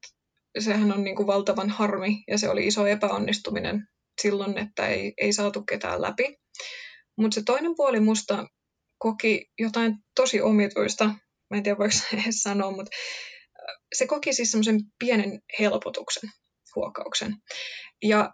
[0.59, 3.89] sehän on niin kuin valtavan harmi ja se oli iso epäonnistuminen
[4.23, 6.37] silloin, että ei, ei saatu ketään läpi.
[7.19, 8.47] Mutta se toinen puoli musta
[8.99, 11.05] koki jotain tosi omituista,
[11.51, 12.97] mä en tiedä voiko edes sanoa, mutta
[13.95, 16.31] se koki siis semmoisen pienen helpotuksen,
[16.77, 17.37] huokauksen.
[18.03, 18.31] Ja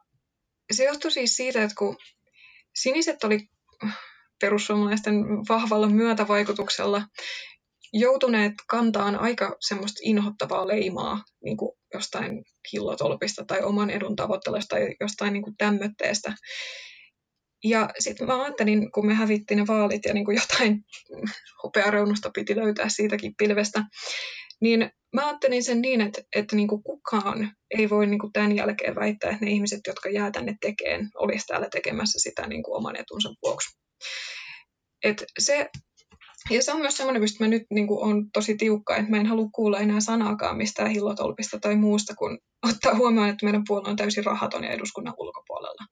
[0.72, 1.96] se johtui siis siitä, että kun
[2.74, 3.40] siniset oli
[4.40, 5.14] perussuomalaisten
[5.48, 7.02] vahvalla myötävaikutuksella
[7.92, 14.94] joutuneet kantaan aika semmoista inhottavaa leimaa niin kuin jostain hillotolpista tai oman edun tavoittelusta tai
[15.00, 16.34] jostain niin kuin tämmötteestä.
[17.64, 20.84] Ja sitten mä ajattelin, kun me hävittiin ne vaalit ja niin kuin jotain
[21.62, 23.84] hopeareunusta piti löytää siitäkin pilvestä,
[24.60, 28.56] niin mä ajattelin sen niin, että, että niin kuin kukaan ei voi niin kuin tämän
[28.56, 32.76] jälkeen väittää, että ne ihmiset, jotka jää tänne tekeen, olisi täällä tekemässä sitä niin kuin
[32.76, 33.78] oman etunsa vuoksi.
[35.04, 35.68] Et se,
[36.50, 39.16] ja se on myös semmoinen, mistä mä nyt niin kuin, on tosi tiukka, että mä
[39.16, 43.90] en halua kuulla enää sanaakaan mistään hillotolpista tai muusta, kun ottaa huomioon, että meidän puolue
[43.90, 45.86] on täysin rahaton ja eduskunnan ulkopuolella.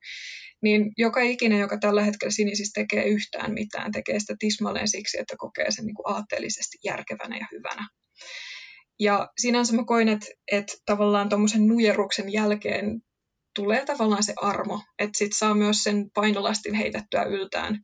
[0.62, 5.34] Niin joka ikinen, joka tällä hetkellä sinisistä tekee yhtään mitään, tekee sitä tismalleen siksi, että
[5.38, 7.88] kokee sen niin kuin aatteellisesti järkevänä ja hyvänä.
[9.00, 13.00] Ja sinänsä mä koin, että, että tavallaan tuommoisen nujeruksen jälkeen
[13.54, 17.78] tulee tavallaan se armo, että sit saa myös sen painolastin heitettyä yltään,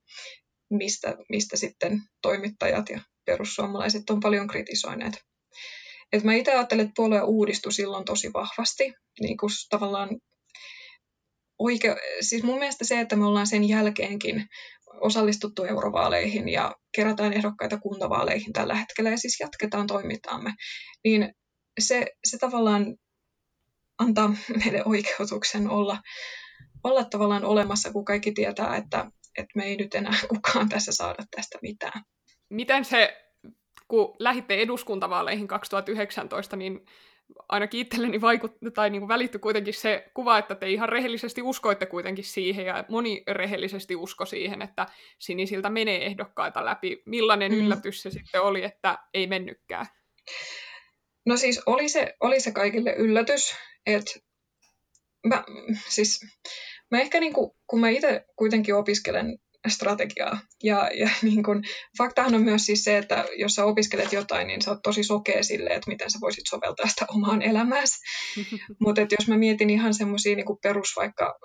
[0.71, 5.25] mistä, mistä sitten toimittajat ja perussuomalaiset on paljon kritisoineet.
[6.13, 10.09] Et mä itse ajattelen, että puolue uudistui silloin tosi vahvasti, niin kuin tavallaan
[11.59, 14.49] oikea, siis mun mielestä se, että me ollaan sen jälkeenkin
[15.01, 20.55] osallistuttu eurovaaleihin ja kerätään ehdokkaita kuntavaaleihin tällä hetkellä ja siis jatketaan toimintaamme,
[21.05, 21.35] niin
[21.81, 22.97] se, se tavallaan
[23.99, 25.99] antaa meille oikeutuksen olla,
[26.85, 31.25] olla tavallaan olemassa, kun kaikki tietää, että, että me ei nyt enää kukaan tässä saada
[31.37, 32.03] tästä mitään.
[32.51, 33.17] Miten se,
[33.89, 36.87] kun lähditte eduskuntavaaleihin 2019, niin
[37.49, 41.87] ainakin itselleni vaikut, tai niin kuin välittyi kuitenkin se kuva, että te ihan rehellisesti uskoitte
[41.87, 44.87] kuitenkin siihen, ja moni rehellisesti usko siihen, että
[45.19, 47.03] sinisiltä menee ehdokkaita läpi.
[47.07, 47.59] Millainen mm.
[47.59, 49.87] yllätys se sitten oli, että ei mennytkään?
[51.27, 53.55] No siis oli se, oli se kaikille yllätys,
[53.87, 54.11] että
[55.27, 55.45] mä,
[55.89, 56.21] siis,
[56.91, 60.41] mä ehkä niin kuin, kun mä itse kuitenkin opiskelen strategiaa.
[60.63, 61.63] Ja, ja niin kun,
[61.99, 65.43] faktahan on myös siis se, että jos sä opiskelet jotain, niin sä oot tosi sokea
[65.43, 67.99] sille, että miten sä voisit soveltaa sitä omaan elämääsi.
[68.85, 71.39] Mutta jos mä mietin ihan semmoisia niin perus vaikka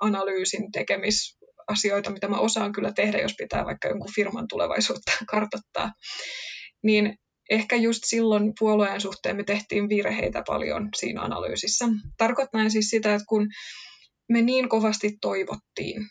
[0.00, 5.92] analyysin tekemisasioita, mitä mä osaan kyllä tehdä, jos pitää vaikka jonkun firman tulevaisuutta kartoittaa,
[6.82, 7.18] niin
[7.50, 11.84] ehkä just silloin puolueen suhteen me tehtiin virheitä paljon siinä analyysissä.
[12.18, 13.48] Tarkoittaa siis sitä, että kun
[14.28, 16.06] me niin kovasti toivottiin,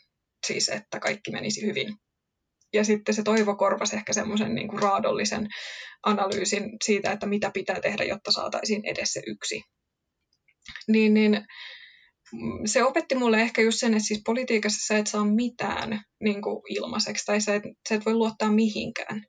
[0.47, 1.95] siis että kaikki menisi hyvin.
[2.73, 5.47] Ja sitten se toivo korvasi ehkä semmoisen niin kuin raadollisen
[6.05, 9.61] analyysin siitä, että mitä pitää tehdä, jotta saataisiin edes se yksi.
[10.87, 11.45] Niin, niin
[12.65, 16.61] se opetti mulle ehkä just sen, että siis politiikassa sä et saa mitään niin kuin
[16.69, 19.25] ilmaiseksi tai sä et, sä et voi luottaa mihinkään.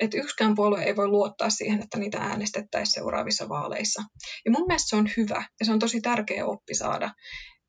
[0.00, 4.02] Et yksikään puolue ei voi luottaa siihen, että niitä äänestettäisiin seuraavissa vaaleissa.
[4.44, 7.10] Ja mun mielestä se on hyvä ja se on tosi tärkeä oppi saada,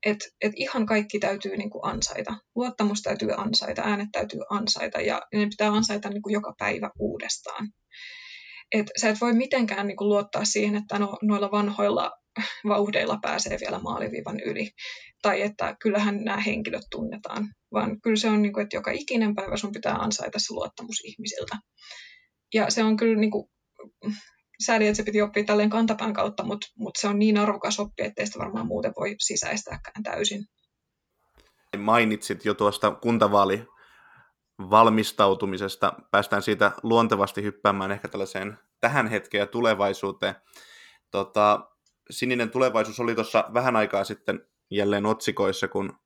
[0.06, 2.38] että et ihan kaikki täytyy niin kuin ansaita.
[2.56, 7.70] Luottamus täytyy ansaita, äänet täytyy ansaita ja ne pitää ansaita niin kuin joka päivä uudestaan.
[8.72, 12.12] Et sä et voi mitenkään niin kuin luottaa siihen, että no, noilla vanhoilla
[12.68, 14.70] vauhdeilla pääsee vielä maaliviivan yli.
[15.22, 17.50] Tai että kyllähän nämä henkilöt tunnetaan.
[17.74, 21.02] Vaan kyllä se on, niin kuin, että joka ikinen päivä sun pitää ansaita se luottamus
[21.04, 21.58] ihmisiltä.
[22.54, 23.50] Ja se on kyllä niin kuin,
[24.65, 28.04] sääli, että se piti oppia tälleen kantapään kautta, mutta, mutta se on niin arvokas oppi,
[28.04, 30.46] ettei sitä varmaan muuten voi sisäistääkään täysin.
[31.78, 33.67] Mainitsit jo tuosta kuntavaali
[34.60, 35.93] valmistautumisesta.
[36.12, 40.36] Päästään siitä luontevasti hyppäämään ehkä tällaiseen tähän hetkeen ja tulevaisuuteen.
[41.12, 41.70] Tota,
[42.10, 46.00] sininen tulevaisuus oli tuossa vähän aikaa sitten jälleen otsikoissa, kun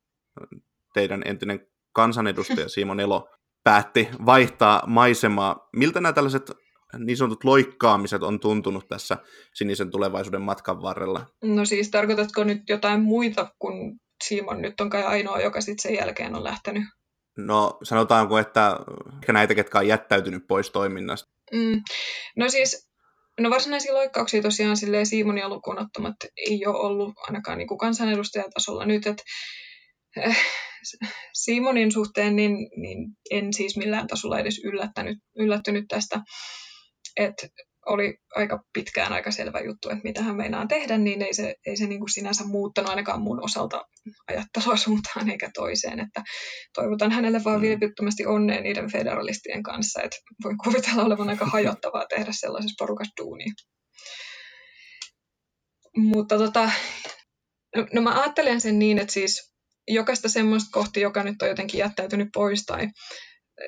[0.93, 3.29] teidän entinen kansanedustaja Simon Elo
[3.63, 5.69] päätti vaihtaa maisemaa.
[5.73, 6.51] Miltä nämä tällaiset
[6.97, 9.17] niin sanotut loikkaamiset on tuntunut tässä
[9.53, 11.25] sinisen tulevaisuuden matkan varrella?
[11.43, 15.95] No siis tarkoitatko nyt jotain muita kuin Simon nyt on kai ainoa, joka sitten sen
[15.95, 16.83] jälkeen on lähtenyt?
[17.37, 18.79] No sanotaanko, että
[19.21, 21.29] ehkä näitä, ketkä on jättäytynyt pois toiminnasta.
[21.53, 21.81] Mm.
[22.37, 22.89] No siis,
[23.39, 26.15] no varsinaisia loikkauksia tosiaan silleen Simonia lukuun ottamat
[26.49, 29.23] ei ole ollut ainakaan niin kuin kansanedustajatasolla nyt, että
[30.17, 30.37] äh,
[31.33, 32.97] Simonin suhteen niin, niin
[33.31, 36.21] en siis millään tasolla edes yllättänyt, yllättynyt tästä
[37.17, 37.47] että
[37.85, 41.77] oli aika pitkään aika selvä juttu, että mitä hän meinaa tehdä, niin ei se, ei
[41.77, 43.85] se niin kuin sinänsä muuttanut ainakaan mun osalta
[44.27, 45.99] ajattelua suuntaan eikä toiseen.
[45.99, 46.23] Että
[46.75, 47.61] toivotan hänelle vaan mm.
[47.61, 53.53] vilpittömästi onnea niiden federalistien kanssa, että voin kuvitella olevan aika hajottavaa tehdä sellaisessa porukassa duunia.
[55.97, 56.71] Mutta tota,
[57.75, 59.53] no, no mä ajattelen sen niin, että siis
[59.87, 62.87] jokaista semmoista kohti, joka nyt on jotenkin jättäytynyt pois tai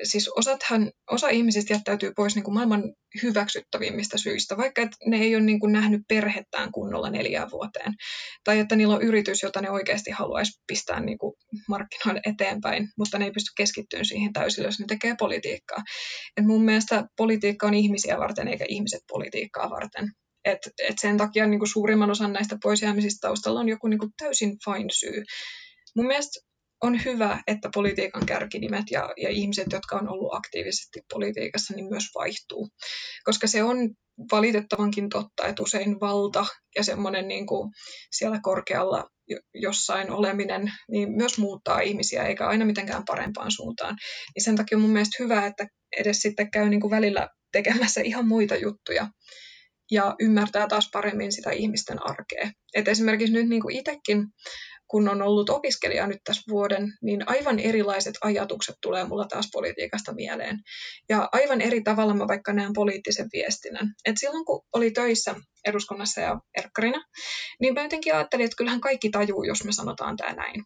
[0.02, 2.82] siis osathan, osa ihmisistä jättäytyy pois niin kuin maailman
[3.22, 7.92] hyväksyttävimmistä syistä, vaikka et ne ei ole niin kuin nähnyt perhettään kunnolla neljään vuoteen.
[8.44, 11.34] Tai että niillä on yritys, jota ne oikeasti haluaisi pistää niin kuin
[11.68, 15.82] markkinoille eteenpäin, mutta ne ei pysty keskittymään siihen täysin, jos ne tekee politiikkaa.
[16.36, 20.10] Et mun mielestä politiikka on ihmisiä varten, eikä ihmiset politiikkaa varten.
[20.44, 20.58] Et,
[20.88, 24.56] et sen takia niin kuin suurimman osan näistä poisjäämisistä taustalla on joku niin kuin täysin
[24.64, 25.22] fine syy.
[25.96, 26.40] Mun mielestä
[26.84, 32.04] on hyvä, että politiikan kärkinimet ja, ja ihmiset, jotka on ollut aktiivisesti politiikassa, niin myös
[32.14, 32.68] vaihtuu.
[33.24, 33.76] Koska se on
[34.32, 37.70] valitettavankin totta, että usein valta ja semmoinen niin kuin
[38.10, 39.04] siellä korkealla
[39.54, 43.96] jossain oleminen, niin myös muuttaa ihmisiä, eikä aina mitenkään parempaan suuntaan.
[44.34, 45.66] Niin sen takia on mun mielestä hyvä, että
[45.96, 49.08] edes sitten käy niin kuin välillä tekemässä ihan muita juttuja
[49.90, 52.50] ja ymmärtää taas paremmin sitä ihmisten arkea.
[52.74, 54.26] Et esimerkiksi nyt niin kuin itsekin
[54.94, 60.14] kun on ollut opiskelija nyt tässä vuoden, niin aivan erilaiset ajatukset tulee mulla taas politiikasta
[60.14, 60.58] mieleen.
[61.08, 63.94] Ja aivan eri tavalla mä vaikka näen poliittisen viestinnän.
[64.04, 65.34] Et silloin kun oli töissä
[65.64, 67.04] eduskunnassa ja erkkarina,
[67.60, 70.64] niin mä jotenkin ajattelin, että kyllähän kaikki tajuu, jos me sanotaan tämä näin.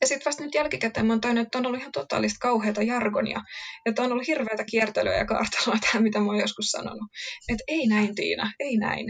[0.00, 3.40] Ja sitten vasta nyt jälkikäteen mä oon tajunnut, että on ollut ihan totaalista kauheata jargonia.
[3.86, 7.08] Että on ollut hirveätä kiertelyä ja kaartelua tämä, mitä mä oon joskus sanonut.
[7.48, 9.06] Että ei näin Tiina, ei näin.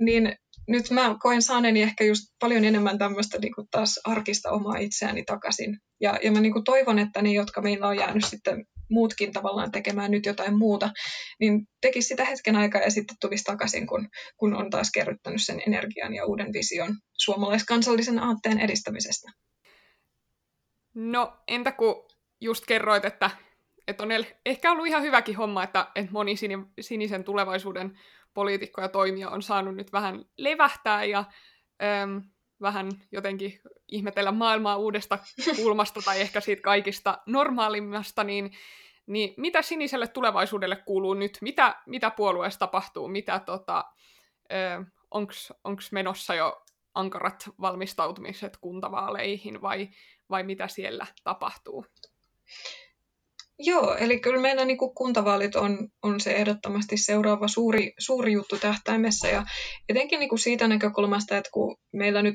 [0.00, 0.36] Niin
[0.70, 5.24] nyt mä koen saaneeni ehkä just paljon enemmän tämmöistä niin kuin taas arkista omaa itseäni
[5.24, 5.78] takaisin.
[6.00, 9.72] Ja, ja mä niin kuin toivon, että ne, jotka meillä on jäänyt sitten muutkin tavallaan
[9.72, 10.90] tekemään nyt jotain muuta,
[11.40, 15.62] niin tekisi sitä hetken aikaa ja sitten tulisi takaisin, kun, kun on taas kerryttänyt sen
[15.66, 19.32] energian ja uuden vision suomalaiskansallisen aatteen edistämisestä.
[20.94, 22.06] No entä kun
[22.40, 23.30] just kerroit, että,
[23.90, 24.10] että on
[24.46, 26.34] ehkä ollut ihan hyväkin homma, että, että moni
[26.80, 27.98] sinisen tulevaisuuden
[28.34, 31.24] poliitikko ja toimija on saanut nyt vähän levähtää ja
[32.02, 32.22] äm,
[32.60, 35.18] vähän jotenkin ihmetellä maailmaa uudesta
[35.62, 38.52] kulmasta tai ehkä siitä kaikista normaalimmasta, niin,
[39.06, 41.38] niin mitä siniselle tulevaisuudelle kuuluu nyt?
[41.40, 43.08] Mitä, mitä puolueessa tapahtuu?
[43.08, 43.84] Mitä tota,
[45.64, 46.62] onko menossa jo
[46.94, 49.88] ankarat valmistautumiset kuntavaaleihin vai,
[50.30, 51.86] vai mitä siellä tapahtuu?
[53.62, 58.58] Joo, eli kyllä meillä niin kuin kuntavaalit on, on se ehdottomasti seuraava suuri, suuri juttu
[58.58, 59.44] tähtäimessä ja
[59.88, 62.34] etenkin niin kuin siitä näkökulmasta, että kun meillä nyt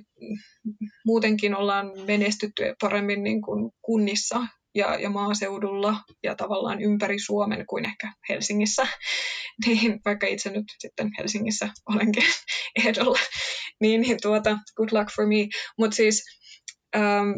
[1.06, 7.86] muutenkin ollaan menestytty paremmin niin kuin kunnissa ja, ja maaseudulla ja tavallaan ympäri Suomen kuin
[7.86, 8.88] ehkä Helsingissä,
[9.66, 12.24] niin vaikka itse nyt sitten Helsingissä olenkin
[12.86, 13.20] ehdolla,
[13.82, 15.48] niin, niin tuota, good luck for me.
[15.78, 16.24] Mutta siis
[16.96, 17.32] ähm,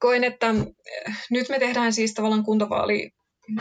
[0.00, 3.10] koen, että eh, nyt me tehdään siis tavallaan kuntavaali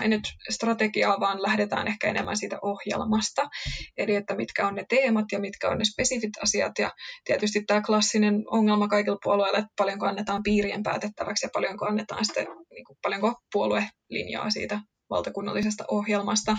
[0.02, 3.50] ei nyt strategiaa, vaan lähdetään ehkä enemmän siitä ohjelmasta.
[3.98, 6.72] Eli että mitkä on ne teemat ja mitkä on ne spesifit asiat.
[6.80, 6.92] Ja
[7.24, 12.48] tietysti tämä klassinen ongelma kaikilla puolueilla, että paljonko annetaan piirien päätettäväksi ja paljonko annetaan sitten,
[12.70, 14.80] niin kuin, paljonko puolue linjaa siitä
[15.10, 16.58] valtakunnallisesta ohjelmasta.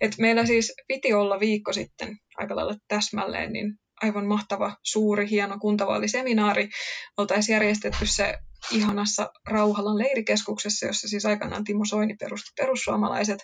[0.00, 5.58] Et meillä siis piti olla viikko sitten aika lailla täsmälleen niin aivan mahtava, suuri, hieno
[5.58, 6.68] kuntavaaliseminaari.
[7.16, 8.38] Oltaisiin järjestetty se
[8.70, 13.38] ihanassa Rauhalan leirikeskuksessa, jossa siis aikanaan Timo Soini perusti perussuomalaiset.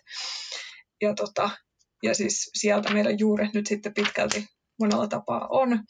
[1.00, 1.50] Ja, tota,
[2.02, 4.46] ja siis sieltä meidän juuret nyt sitten pitkälti
[4.80, 5.80] monella tapaa on.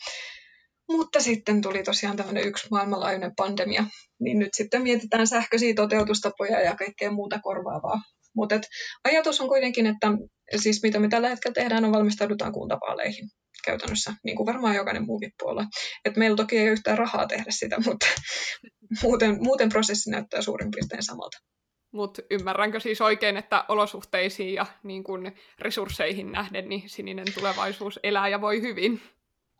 [0.88, 3.84] Mutta sitten tuli tosiaan tämmöinen yksi maailmanlaajuinen pandemia,
[4.20, 8.02] niin nyt sitten mietitään sähköisiä toteutustapoja ja kaikkea muuta korvaavaa.
[8.34, 8.60] Mutta
[9.04, 10.06] ajatus on kuitenkin, että
[10.56, 13.28] siis mitä me tällä hetkellä tehdään, on valmistaudutaan kuntavaaleihin
[13.64, 15.64] käytännössä, niin kuin varmaan jokainen muukin puolue.
[16.04, 18.06] Et meillä toki ei ole yhtään rahaa tehdä sitä, mutta
[19.02, 21.38] muuten, muuten prosessi näyttää suurin piirtein samalta.
[21.92, 28.28] Mutta ymmärränkö siis oikein, että olosuhteisiin ja niin kun resursseihin nähden niin sininen tulevaisuus elää
[28.28, 29.02] ja voi hyvin?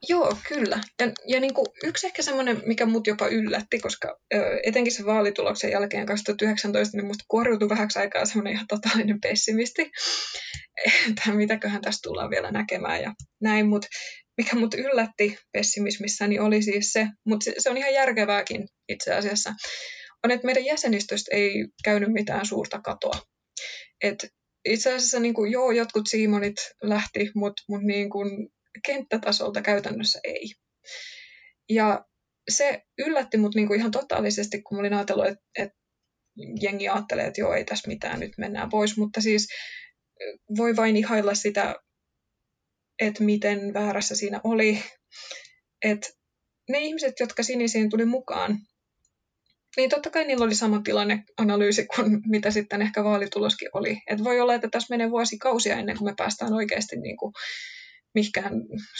[0.08, 0.80] Joo, kyllä.
[1.00, 5.06] Ja, ja niin kuin yksi ehkä semmoinen, mikä mut jopa yllätti, koska ö, etenkin se
[5.06, 9.82] vaalituloksen jälkeen 2019, niin musta kuoriutui vähäksi aikaa semmoinen ihan totaalinen pessimisti,
[11.10, 13.88] että mitäköhän tästä tullaan vielä näkemään ja näin, mutta
[14.36, 19.14] mikä mut yllätti pessimismissä, niin oli siis se, mutta se, se on ihan järkevääkin itse
[19.14, 19.54] asiassa,
[20.24, 23.20] on, että meidän jäsenistöstä ei käynyt mitään suurta katoa.
[24.02, 24.28] Et
[24.64, 28.48] itse asiassa niin kuin, joo, jotkut siimonit lähti, mutta mut niin kuin,
[28.86, 30.52] kenttätasolta käytännössä ei.
[31.68, 32.04] Ja
[32.50, 35.76] se yllätti mut niinku ihan totaalisesti, kun olin ajatellut, että, että
[36.60, 39.48] jengi ajattelee, että joo, ei tässä mitään, nyt mennään pois, mutta siis
[40.56, 41.74] voi vain ihailla sitä,
[42.98, 44.82] että miten väärässä siinä oli.
[45.84, 46.08] Että
[46.68, 48.58] ne ihmiset, jotka sinisiin tuli mukaan,
[49.76, 53.98] niin totta kai niillä oli sama tilanneanalyysi kuin mitä sitten ehkä vaalituloskin oli.
[54.06, 57.32] Et voi olla, että tässä menee vuosikausia ennen kuin me päästään oikeasti niin kuin
[58.14, 58.52] mihinkään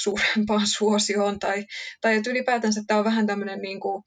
[0.02, 1.64] suurempaan suosioon, tai,
[2.00, 4.02] tai että ylipäätänsä tämä on vähän tämmöinen niin kuin,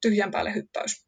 [0.00, 1.06] tyhjän päälle hyppäys.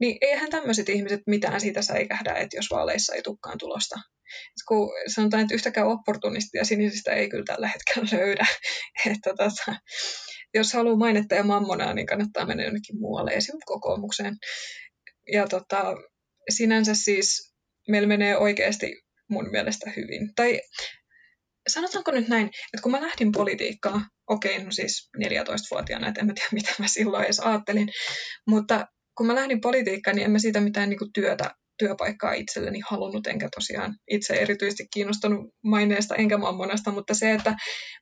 [0.00, 4.00] Niin eihän tämmöiset ihmiset mitään siitä säikähdä, että jos vaaleissa ei tukkaan tulosta.
[4.28, 8.46] Et kun sanotaan, että yhtäkään opportunistia sinisistä ei kyllä tällä hetkellä löydä.
[9.06, 9.76] että tota,
[10.54, 14.36] jos haluaa mainetta ja mammonaa, niin kannattaa mennä jonnekin muualle, esimerkiksi kokoomukseen.
[15.32, 15.94] Ja tota,
[16.50, 17.54] sinänsä siis
[17.88, 20.34] meillä menee oikeasti mun mielestä hyvin.
[20.36, 20.60] Tai
[21.72, 26.32] sanotaanko nyt näin, että kun mä lähdin politiikkaan, okei, no siis 14-vuotiaana, että en mä
[26.34, 27.88] tiedä mitä mä silloin edes ajattelin,
[28.46, 32.80] mutta kun mä lähdin politiikkaan, niin en mä siitä mitään niin kuin työtä, työpaikkaa itselleni
[32.90, 37.54] halunnut, enkä tosiaan itse erityisesti kiinnostunut maineesta enkä mammonasta, mutta se, että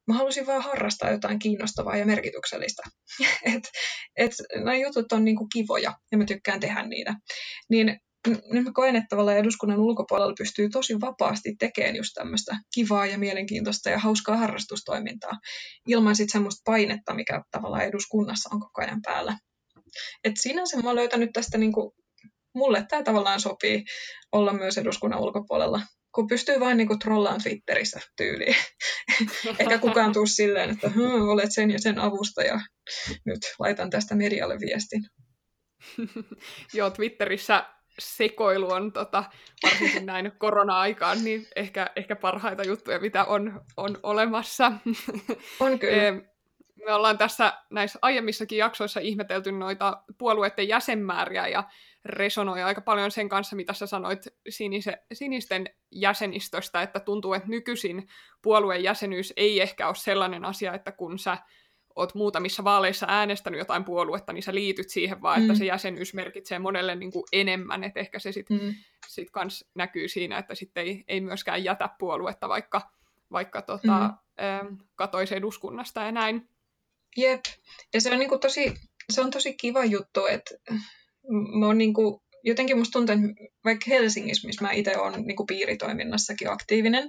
[0.09, 2.83] mä halusin vaan harrastaa jotain kiinnostavaa ja merkityksellistä.
[3.55, 3.63] et,
[4.17, 7.15] et, nämä jutut on niin kuin kivoja ja mä tykkään tehdä niitä.
[7.71, 13.07] Niin nyt mä koen, että tavallaan eduskunnan ulkopuolella pystyy tosi vapaasti tekemään just tämmöistä kivaa
[13.07, 15.33] ja mielenkiintoista ja hauskaa harrastustoimintaa
[15.87, 19.39] ilman sitten semmoista painetta, mikä tavallaan eduskunnassa on koko ajan päällä.
[20.25, 21.93] Et sinänsä mä oon löytänyt tästä, niin kuin,
[22.55, 23.85] mulle tämä tavallaan sopii
[24.33, 25.81] olla myös eduskunnan ulkopuolella,
[26.15, 28.57] kun pystyy vain niin kuin trollaan Twitterissä tyyliin.
[29.59, 32.61] Eikä kukaan tuu silleen, että hm, olet sen ja sen avustaja,
[33.25, 35.03] nyt laitan tästä medialle viestin.
[36.75, 39.25] Joo, Twitterissä sekoilu on tota,
[39.63, 44.73] varsinkin näin korona-aikaan, niin ehkä, ehkä parhaita juttuja, mitä on, on olemassa.
[45.61, 46.29] On kyllä.
[46.87, 51.65] Me ollaan tässä näissä aiemmissakin jaksoissa ihmetelty noita puolueiden jäsenmääriä ja
[52.05, 58.09] resonoi aika paljon sen kanssa, mitä sä sanoit sinise, sinisten jäsenistöstä, että tuntuu, että nykyisin
[58.43, 61.39] puolueen jäsenyys ei ehkä ole sellainen asia, että kun sä
[61.99, 65.59] oot muutamissa vaaleissa äänestänyt jotain puoluetta, niin sä liityt siihen vaan, että mm.
[65.59, 68.75] se jäsenyys merkitsee monelle niin kuin enemmän, että ehkä se sitten mm.
[69.09, 72.91] sit kans näkyy siinä, että sitten ei, ei myöskään jätä puoluetta, vaikka,
[73.33, 74.11] vaikka tota,
[74.69, 74.79] mm.
[74.95, 76.49] katoisi eduskunnasta ja näin.
[77.17, 77.41] Jep,
[77.95, 78.75] ja se on, niin kuin tosi,
[79.13, 80.55] se on tosi kiva juttu, että
[81.59, 85.37] mä oon niin kuin, jotenkin musta tuntuu, että vaikka Helsingissä, missä mä itse olen niin
[85.37, 87.09] kuin piiritoiminnassakin aktiivinen,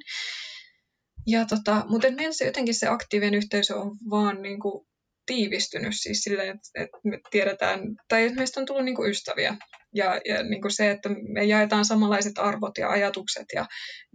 [1.29, 4.87] ja tota, mutta meillä se jotenkin se aktiivinen yhteisö on vaan niin kuin
[5.25, 9.55] tiivistynyt siis silleen, että, että me tiedetään, tai että meistä on tullut niin kuin ystäviä.
[9.95, 13.65] Ja, ja niin kuin se, että me jaetaan samanlaiset arvot ja ajatukset ja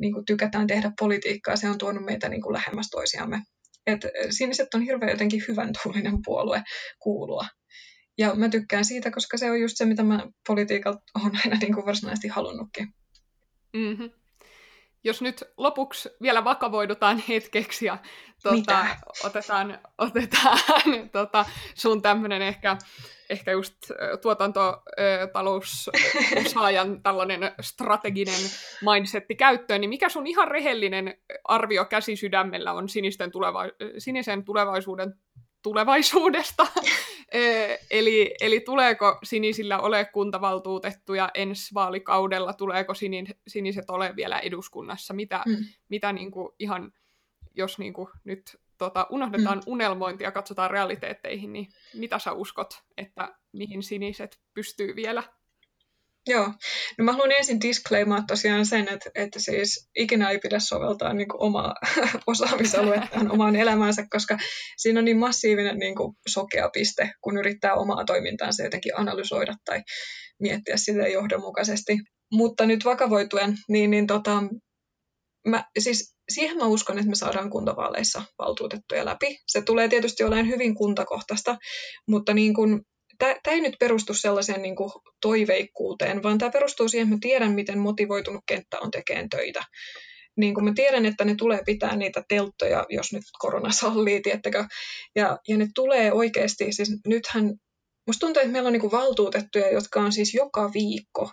[0.01, 3.43] niin kuin tykätään tehdä politiikkaa, se on tuonut meitä niin kuin lähemmäs toisiamme.
[3.87, 4.01] Et
[4.31, 6.63] siniset on hirveän jotenkin hyvän tuulinen puolue
[6.99, 7.47] kuulua.
[8.19, 11.75] Ja mä tykkään siitä, koska se on just se, mitä mä politiikalta olen aina niin
[11.75, 12.89] kuin varsinaisesti halunnutkin.
[13.73, 14.24] Mm-hmm
[15.05, 17.99] jos nyt lopuksi vielä vakavoidutaan hetkeksi ja
[18.43, 18.87] tuota,
[19.25, 20.59] otetaan, otetaan
[21.13, 21.45] tuota,
[21.75, 22.77] sun tämmöinen ehkä,
[23.31, 23.75] ehkä just
[24.23, 28.41] tuotantotalousosaajan tällainen strateginen
[28.93, 35.15] mindsetti käyttöön, niin mikä sun ihan rehellinen arvio käsi sydämellä on sinisten tuleva- sinisen tulevaisuuden
[35.63, 36.67] tulevaisuudesta.
[37.91, 42.93] eli, eli tuleeko sinisillä ole kuntavaltuutettuja ensi vaalikaudella, tuleeko
[43.49, 45.57] siniset ole vielä eduskunnassa, mitä, mm.
[45.89, 46.93] mitä niin kuin ihan,
[47.55, 49.63] jos niin kuin nyt tota, unohdetaan mm.
[49.67, 55.23] unelmointia ja katsotaan realiteetteihin, niin mitä sä uskot, että mihin siniset pystyy vielä
[56.27, 56.47] Joo.
[56.99, 61.29] No mä haluan ensin disclaimaa tosiaan sen, että, että siis ikinä ei pidä soveltaa niin
[61.29, 61.75] kuin omaa
[62.27, 64.39] osaamisaluettaan omaan elämäänsä, koska
[64.77, 69.83] siinä on niin massiivinen niin kuin sokea piste, kun yrittää omaa toimintaansa jotenkin analysoida tai
[70.41, 71.99] miettiä sille johdonmukaisesti.
[72.33, 74.43] Mutta nyt vakavoituen, niin, niin tota,
[75.49, 79.39] mä, siis siihen mä uskon, että me saadaan kuntavaaleissa valtuutettuja läpi.
[79.47, 81.57] Se tulee tietysti olemaan hyvin kuntakohtaista,
[82.09, 82.81] mutta niin kuin
[83.19, 84.91] tämä ei nyt perustu sellaiseen niin kuin
[85.21, 89.63] toiveikkuuteen, vaan tämä perustuu siihen, että mä tiedän, miten motivoitunut kenttä on tekemään töitä.
[90.37, 94.65] Niin kuin mä tiedän, että ne tulee pitää niitä telttoja, jos nyt korona sallii, tiettäkö.
[95.17, 97.55] Ja, ja ne tulee oikeasti, siis nythän
[98.07, 101.33] Musta tuntuu, että meillä on niin valtuutettuja, jotka on siis joka viikko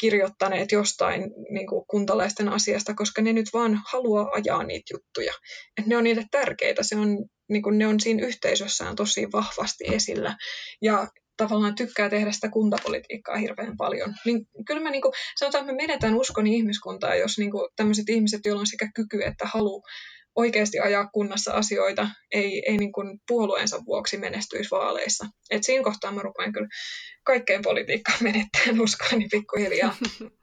[0.00, 5.32] kirjoittaneet jostain niin kuin kuntalaisten asiasta, koska ne nyt vaan haluaa ajaa niitä juttuja.
[5.78, 9.84] Et ne on niille tärkeitä, se on, niin kuin ne on siinä yhteisössään tosi vahvasti
[9.94, 10.36] esillä.
[10.82, 14.14] Ja tavallaan tykkää tehdä sitä kuntapolitiikkaa hirveän paljon.
[14.24, 18.08] Niin kyllä mä niin kuin, sanotaan, että me menetään uskon ihmiskuntaa, jos niin kuin tämmöiset
[18.08, 19.82] ihmiset, joilla on sekä kyky että halu
[20.36, 25.26] oikeasti ajaa kunnassa asioita, ei, ei niin kuin puolueensa vuoksi menestyisi vaaleissa.
[25.50, 26.68] Et siinä kohtaa mä rupean kyllä
[27.24, 29.94] kaikkeen politiikkaan menettämään uskoani pikkuhiljaa.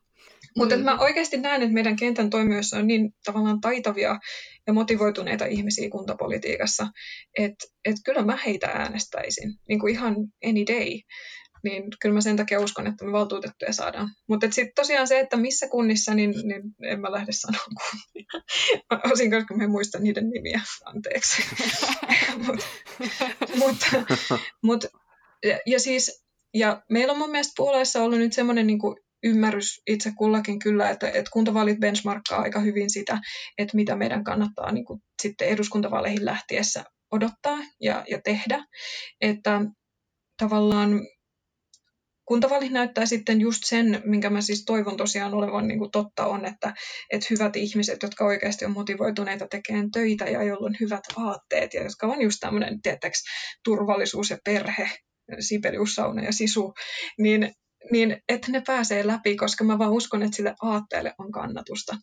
[0.58, 0.84] Mutta mm.
[0.84, 4.20] mä oikeasti näen, että meidän kentän toimijoissa on niin tavallaan taitavia
[4.68, 6.88] ja motivoituneita ihmisiä kuntapolitiikassa,
[7.38, 11.00] että et kyllä mä heitä äänestäisin niin kuin ihan any day.
[11.64, 14.10] niin kyllä mä sen takia uskon, että me valtuutettuja saadaan.
[14.30, 18.30] Mutta sitten tosiaan se, että missä kunnissa, niin, niin en mä lähde sanoa kunnia.
[19.14, 21.44] Osin, koska mä en muista niiden nimiä, anteeksi.
[22.48, 22.66] Mutta
[23.56, 23.78] mut,
[24.64, 24.86] mut,
[25.44, 26.24] ja, ja siis,
[26.54, 28.80] ja meillä on mun mielestä puolueessa ollut nyt semmoinen niin
[29.24, 33.20] ymmärrys itse kullakin kyllä, että, että kuntavaalit benchmarkkaa aika hyvin sitä,
[33.58, 38.66] että mitä meidän kannattaa niin kuin sitten eduskuntavaaleihin lähtiessä odottaa ja, ja tehdä.
[39.22, 39.62] Että
[40.38, 41.02] tavallaan
[42.26, 46.46] kuntavaalit näyttää sitten just sen, minkä mä siis toivon tosiaan olevan niin kuin totta on,
[46.46, 46.74] että,
[47.10, 51.84] että hyvät ihmiset, jotka oikeasti on motivoituneita tekemään töitä ja joilla on hyvät aatteet ja
[51.84, 53.24] jotka on just tämmöinen, tietääks,
[53.64, 54.90] turvallisuus ja perhe,
[55.40, 56.74] Sibeliussauna ja sisu,
[57.18, 57.54] niin,
[57.92, 61.98] niin että ne pääsee läpi, koska mä vaan uskon, että sille aatteelle on kannatusta.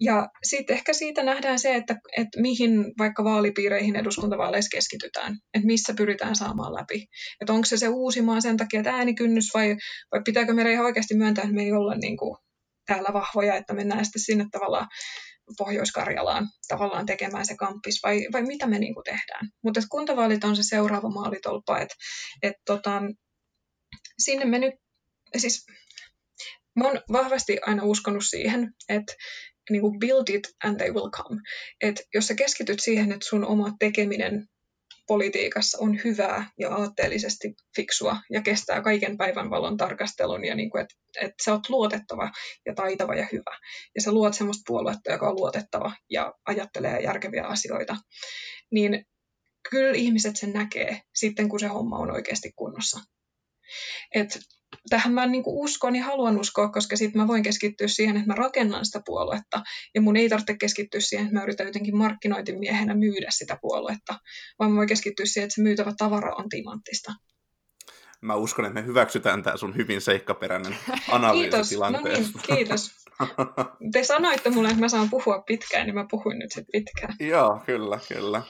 [0.00, 5.94] Ja sitten ehkä siitä nähdään se, että, että mihin vaikka vaalipiireihin eduskuntavaaleissa keskitytään, että missä
[5.96, 7.06] pyritään saamaan läpi.
[7.40, 9.76] Että onko se se Uusimaa sen takia, että äänikynnys vai,
[10.12, 12.36] vai pitääkö meidän ihan oikeasti myöntää, että me ei olla niin kuin
[12.86, 14.88] täällä vahvoja, että mennään sitten sinne tavallaan
[15.58, 19.48] Pohjois-Karjalaan tavallaan tekemään se kamppis, vai, vai mitä me niin kuin tehdään.
[19.64, 21.94] Mutta kuntavaalit on se seuraava maalitolpa, että
[22.42, 23.02] et tota,
[24.18, 24.74] sinne me nyt,
[25.36, 25.66] siis
[26.76, 29.14] mä oon vahvasti aina uskonut siihen, että
[29.70, 31.40] niin kuin build it and they will come.
[31.80, 34.48] Että jos sä keskityt siihen, että sun oma tekeminen
[35.06, 40.94] politiikassa on hyvää ja aatteellisesti fiksua ja kestää kaiken päivän valon tarkastelun ja niin että,
[41.20, 42.30] että sä oot luotettava
[42.66, 43.58] ja taitava ja hyvä.
[43.94, 47.96] Ja sä luot semmoista puoluetta, joka on luotettava ja ajattelee järkeviä asioita.
[48.72, 49.06] Niin
[49.70, 53.00] kyllä ihmiset sen näkee sitten, kun se homma on oikeasti kunnossa.
[54.14, 54.38] Et
[54.90, 58.34] tähän mä niin uskon ja haluan uskoa, koska sitten mä voin keskittyä siihen, että mä
[58.34, 59.62] rakennan sitä puoluetta.
[59.94, 64.14] Ja mun ei tarvitse keskittyä siihen, että mä yritän jotenkin markkinointimiehenä myydä sitä puoluetta,
[64.58, 67.12] vaan mä voin keskittyä siihen, että se myytävä tavara on timanttista.
[68.20, 70.76] Mä uskon, että me hyväksytään tämä sun hyvin seikkaperäinen
[71.10, 71.68] analyysi kiitos.
[71.68, 72.38] tilanteesta.
[72.38, 72.90] No niin, kiitos.
[73.92, 77.14] Te sanoitte mulle, että mä saan puhua pitkään, niin mä puhuin nyt sitten pitkään.
[77.20, 78.42] Joo, kyllä, kyllä.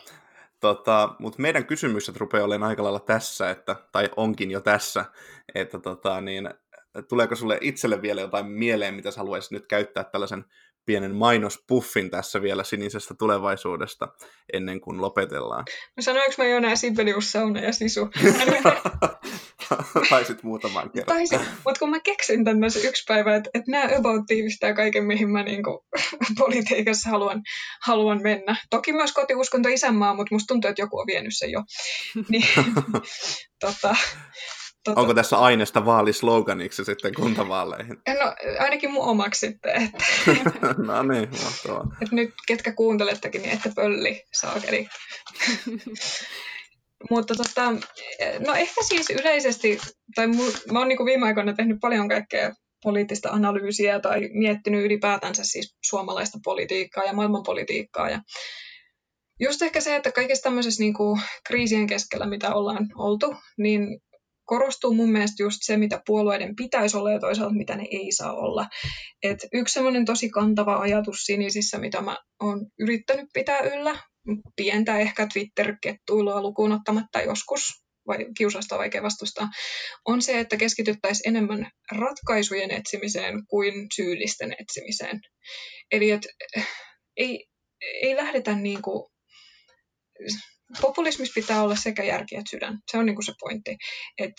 [0.60, 5.04] Tota, Mutta meidän kysymykset rupeaa olemaan aika lailla tässä, että, tai onkin jo tässä,
[5.54, 6.50] että tota, niin,
[7.08, 10.44] tuleeko sulle itselle vielä jotain mieleen, mitä sä haluaisit nyt käyttää tällaisen
[10.86, 14.08] pienen mainospuffin tässä vielä sinisestä tulevaisuudesta
[14.52, 15.64] ennen kuin lopetellaan.
[15.96, 18.08] No sanoinko mä jo nää Sibelius, Sauna ja Sisu?
[20.10, 21.16] Taisit muutaman kerran.
[21.16, 25.30] Taisin, mutta kun mä keksin tämmöisen yksi päivä, että, että nämä about tiivistää kaiken, mihin
[25.30, 25.84] mä niinku,
[26.38, 27.42] politiikassa haluan,
[27.82, 28.56] haluan mennä.
[28.70, 31.62] Toki myös kotiuskonto isänmaa, mutta musta tuntuu, että joku on vienyt sen jo.
[32.28, 32.48] Niin,
[33.64, 33.96] tota,
[34.86, 35.00] Tota...
[35.00, 37.96] Onko tässä aineesta vaalisloganiksi sitten kuntavaaleihin?
[38.08, 39.82] No ainakin mun omaksi sitten.
[39.82, 40.04] Että...
[40.86, 41.96] no niin, mahtavaa.
[42.02, 44.88] Että nyt ketkä kuuntelettekin, niin ette pölli saakeli.
[47.10, 47.72] Mutta tota,
[48.46, 49.78] no ehkä siis yleisesti,
[50.14, 55.44] tai mu, mä oon niin viime aikoina tehnyt paljon kaikkea poliittista analyysiä tai miettinyt ylipäätänsä
[55.44, 58.10] siis suomalaista politiikkaa ja maailmanpolitiikkaa.
[58.10, 58.20] Ja
[59.40, 64.00] just ehkä se, että kaikissa tämmöisessä niin kuin kriisien keskellä, mitä ollaan oltu, niin
[64.46, 68.32] korostuu mun mielestä just se, mitä puolueiden pitäisi olla ja toisaalta mitä ne ei saa
[68.32, 68.66] olla.
[69.22, 73.98] Et yksi semmoinen tosi kantava ajatus sinisissä, mitä mä oon yrittänyt pitää yllä,
[74.56, 77.60] pientä ehkä Twitter-kettuilua lukuun ottamatta joskus,
[78.06, 79.48] vai kiusasta vaikea vastustaa,
[80.04, 85.20] on se, että keskityttäisiin enemmän ratkaisujen etsimiseen kuin syyllisten etsimiseen.
[85.92, 86.26] Eli et,
[87.16, 87.46] ei,
[88.02, 89.10] ei lähdetä niin kuin,
[90.80, 92.78] populismissa pitää olla sekä järki että sydän.
[92.90, 93.76] Se on niin kuin se pointti.
[94.18, 94.32] Et,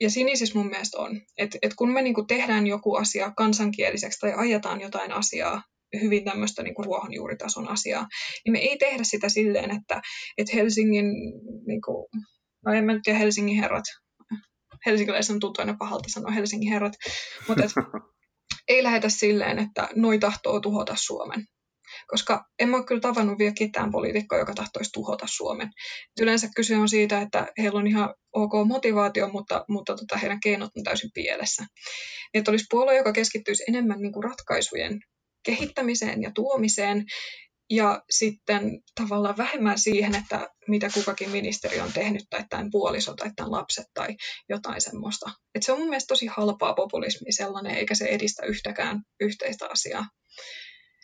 [0.00, 4.18] ja sinisissä mun mielestä on, että et kun me niin kuin tehdään joku asia kansankieliseksi
[4.18, 5.62] tai ajetaan jotain asiaa,
[6.00, 8.06] hyvin tämmöistä niin kuin ruohonjuuritason asiaa,
[8.44, 10.00] niin me ei tehdä sitä silleen, että,
[10.38, 11.06] että Helsingin,
[11.66, 12.06] niin kuin,
[12.66, 13.84] no en mä nyt tiedä Helsingin herrat,
[14.86, 16.92] helsinkiläisen on tuttu aina pahalta sanoa Helsingin herrat,
[17.48, 17.72] mutta et,
[18.68, 21.44] ei lähetä silleen, että noi tahtoo tuhota Suomen
[22.08, 25.68] koska en ole kyllä tavannut vielä ketään poliitikkoa, joka tahtoisi tuhota Suomen.
[25.68, 30.40] Et yleensä kyse on siitä, että heillä on ihan ok motivaatio, mutta, mutta tota, heidän
[30.40, 31.66] keinot on täysin pielessä.
[32.34, 35.00] Että olisi puolue, joka keskittyisi enemmän niin kuin ratkaisujen
[35.42, 37.04] kehittämiseen ja tuomiseen,
[37.70, 43.30] ja sitten tavallaan vähemmän siihen, että mitä kukakin ministeri on tehnyt, tai tämän puoliso, tai
[43.36, 44.16] tämän lapset, tai
[44.48, 45.30] jotain semmoista.
[45.54, 50.04] Et se on mun mielestä tosi halpaa populismi sellainen, eikä se edistä yhtäkään yhteistä asiaa.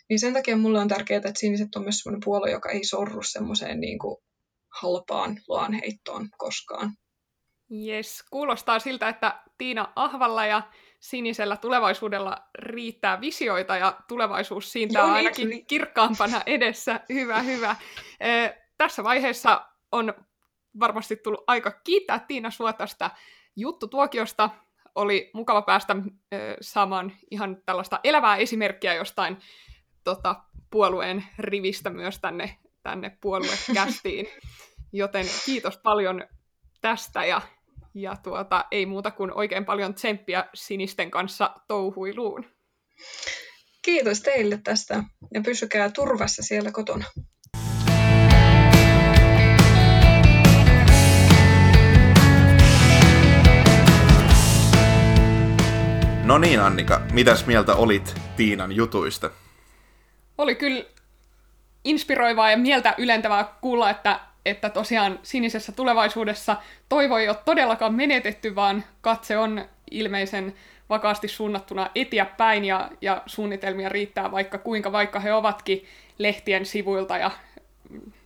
[0.09, 3.23] Niin sen takia mulle on tärkeää, että siniset on myös sellainen puolue, joka ei sorru
[3.23, 4.17] semmoiseen niin kuin
[4.81, 6.91] halpaan loanheittoon koskaan.
[7.87, 10.61] Yes, kuulostaa siltä, että Tiina Ahvalla ja
[10.99, 16.99] sinisellä tulevaisuudella riittää visioita ja tulevaisuus siitä on ainakin kirkkaampana edessä.
[17.09, 17.75] Hyvä, hyvä.
[18.19, 20.13] E, tässä vaiheessa on
[20.79, 23.11] varmasti tullut aika kiittää Tiina sua tästä
[23.55, 24.49] juttutuokiosta.
[24.95, 25.95] Oli mukava päästä
[26.33, 29.37] ö, saamaan ihan tällaista elävää esimerkkiä jostain
[30.05, 30.35] tota,
[30.71, 34.27] puolueen rivistä myös tänne, tänne puoluekästiin.
[34.93, 36.23] Joten kiitos paljon
[36.81, 37.41] tästä ja,
[37.93, 42.45] ja tuota, ei muuta kuin oikein paljon tsemppiä sinisten kanssa touhuiluun.
[43.81, 45.03] Kiitos teille tästä
[45.33, 47.05] ja pysykää turvassa siellä kotona.
[56.23, 59.44] No niin Annika, mitäs mieltä olit Tiinan jutuista?
[60.37, 60.83] Oli kyllä
[61.83, 66.57] inspiroivaa ja mieltä ylentävää kuulla, että, että tosiaan sinisessä tulevaisuudessa
[66.89, 70.53] toivo ei ole todellakaan menetetty, vaan katse on ilmeisen
[70.89, 75.85] vakaasti suunnattuna eteenpäin ja, ja suunnitelmia riittää vaikka kuinka, vaikka he ovatkin
[76.17, 77.31] lehtien sivuilta ja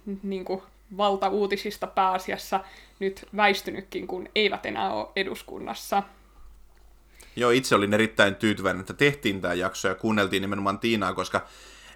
[0.05, 0.61] mm, niin kuin
[0.97, 2.59] valtauutisista pääasiassa
[2.99, 6.03] nyt väistynytkin, kun eivät enää ole eduskunnassa.
[7.35, 11.47] Joo, itse olin erittäin tyytyväinen, että tehtiin tämä jakso ja kuunneltiin nimenomaan Tiinaa, koska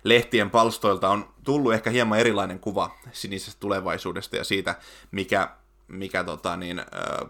[0.03, 4.75] lehtien palstoilta on tullut ehkä hieman erilainen kuva sinisestä tulevaisuudesta ja siitä,
[5.11, 5.49] mikä,
[5.87, 6.81] mikä tota, niin,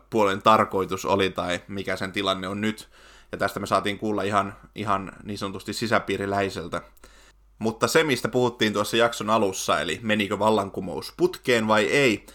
[0.10, 2.90] puolen tarkoitus oli tai mikä sen tilanne on nyt.
[3.32, 6.82] Ja tästä me saatiin kuulla ihan, ihan niin sanotusti sisäpiiriläiseltä.
[7.60, 12.26] Mutta se, mistä puhuttiin tuossa jakson alussa, eli menikö vallankumous putkeen vai ei,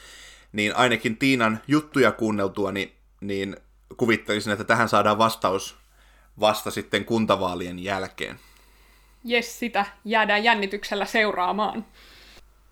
[0.53, 3.57] niin ainakin Tiinan juttuja kuunneltua, niin, niin
[3.97, 5.77] kuvittelisin, että tähän saadaan vastaus
[6.41, 8.41] vasta sitten kuntavaalien jälkeen.
[9.29, 11.87] Jes, sitä jäädään jännityksellä seuraamaan.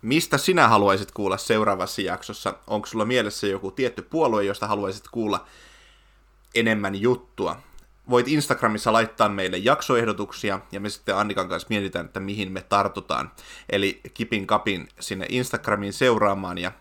[0.03, 2.55] Mistä sinä haluaisit kuulla seuraavassa jaksossa?
[2.67, 5.47] Onko sulla mielessä joku tietty puolue, josta haluaisit kuulla
[6.55, 7.61] enemmän juttua?
[8.11, 13.33] Voit Instagramissa laittaa meille jaksoehdotuksia, ja me sitten Annikan kanssa mietitään, että mihin me tartutaan.
[13.69, 16.73] Eli kipin kapin sinne Instagramiin seuraamaan ja,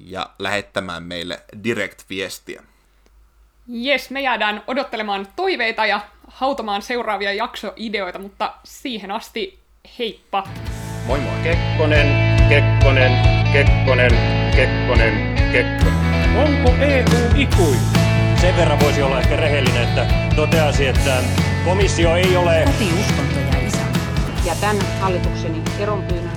[0.00, 2.62] ja lähettämään meille direct-viestiä.
[3.68, 9.58] Jes, me jäädään odottelemaan toiveita ja hautamaan seuraavia jaksoideoita, mutta siihen asti
[9.98, 10.48] heippa!
[11.06, 11.32] Moi moi!
[11.42, 12.06] Kekkonen,
[12.48, 13.12] Kekkonen,
[13.52, 14.10] Kekkonen,
[14.56, 16.36] Kekkonen, Kekkonen.
[16.36, 17.80] Onko EU ikuinen?
[18.40, 20.06] Sen verran voisi olla ehkä rehellinen, että
[20.36, 21.22] toteasi, että
[21.64, 23.78] komissio ei ole Koti, uskonto ja isä.
[24.44, 26.36] Ja tämän hallitukseni eronpyynnön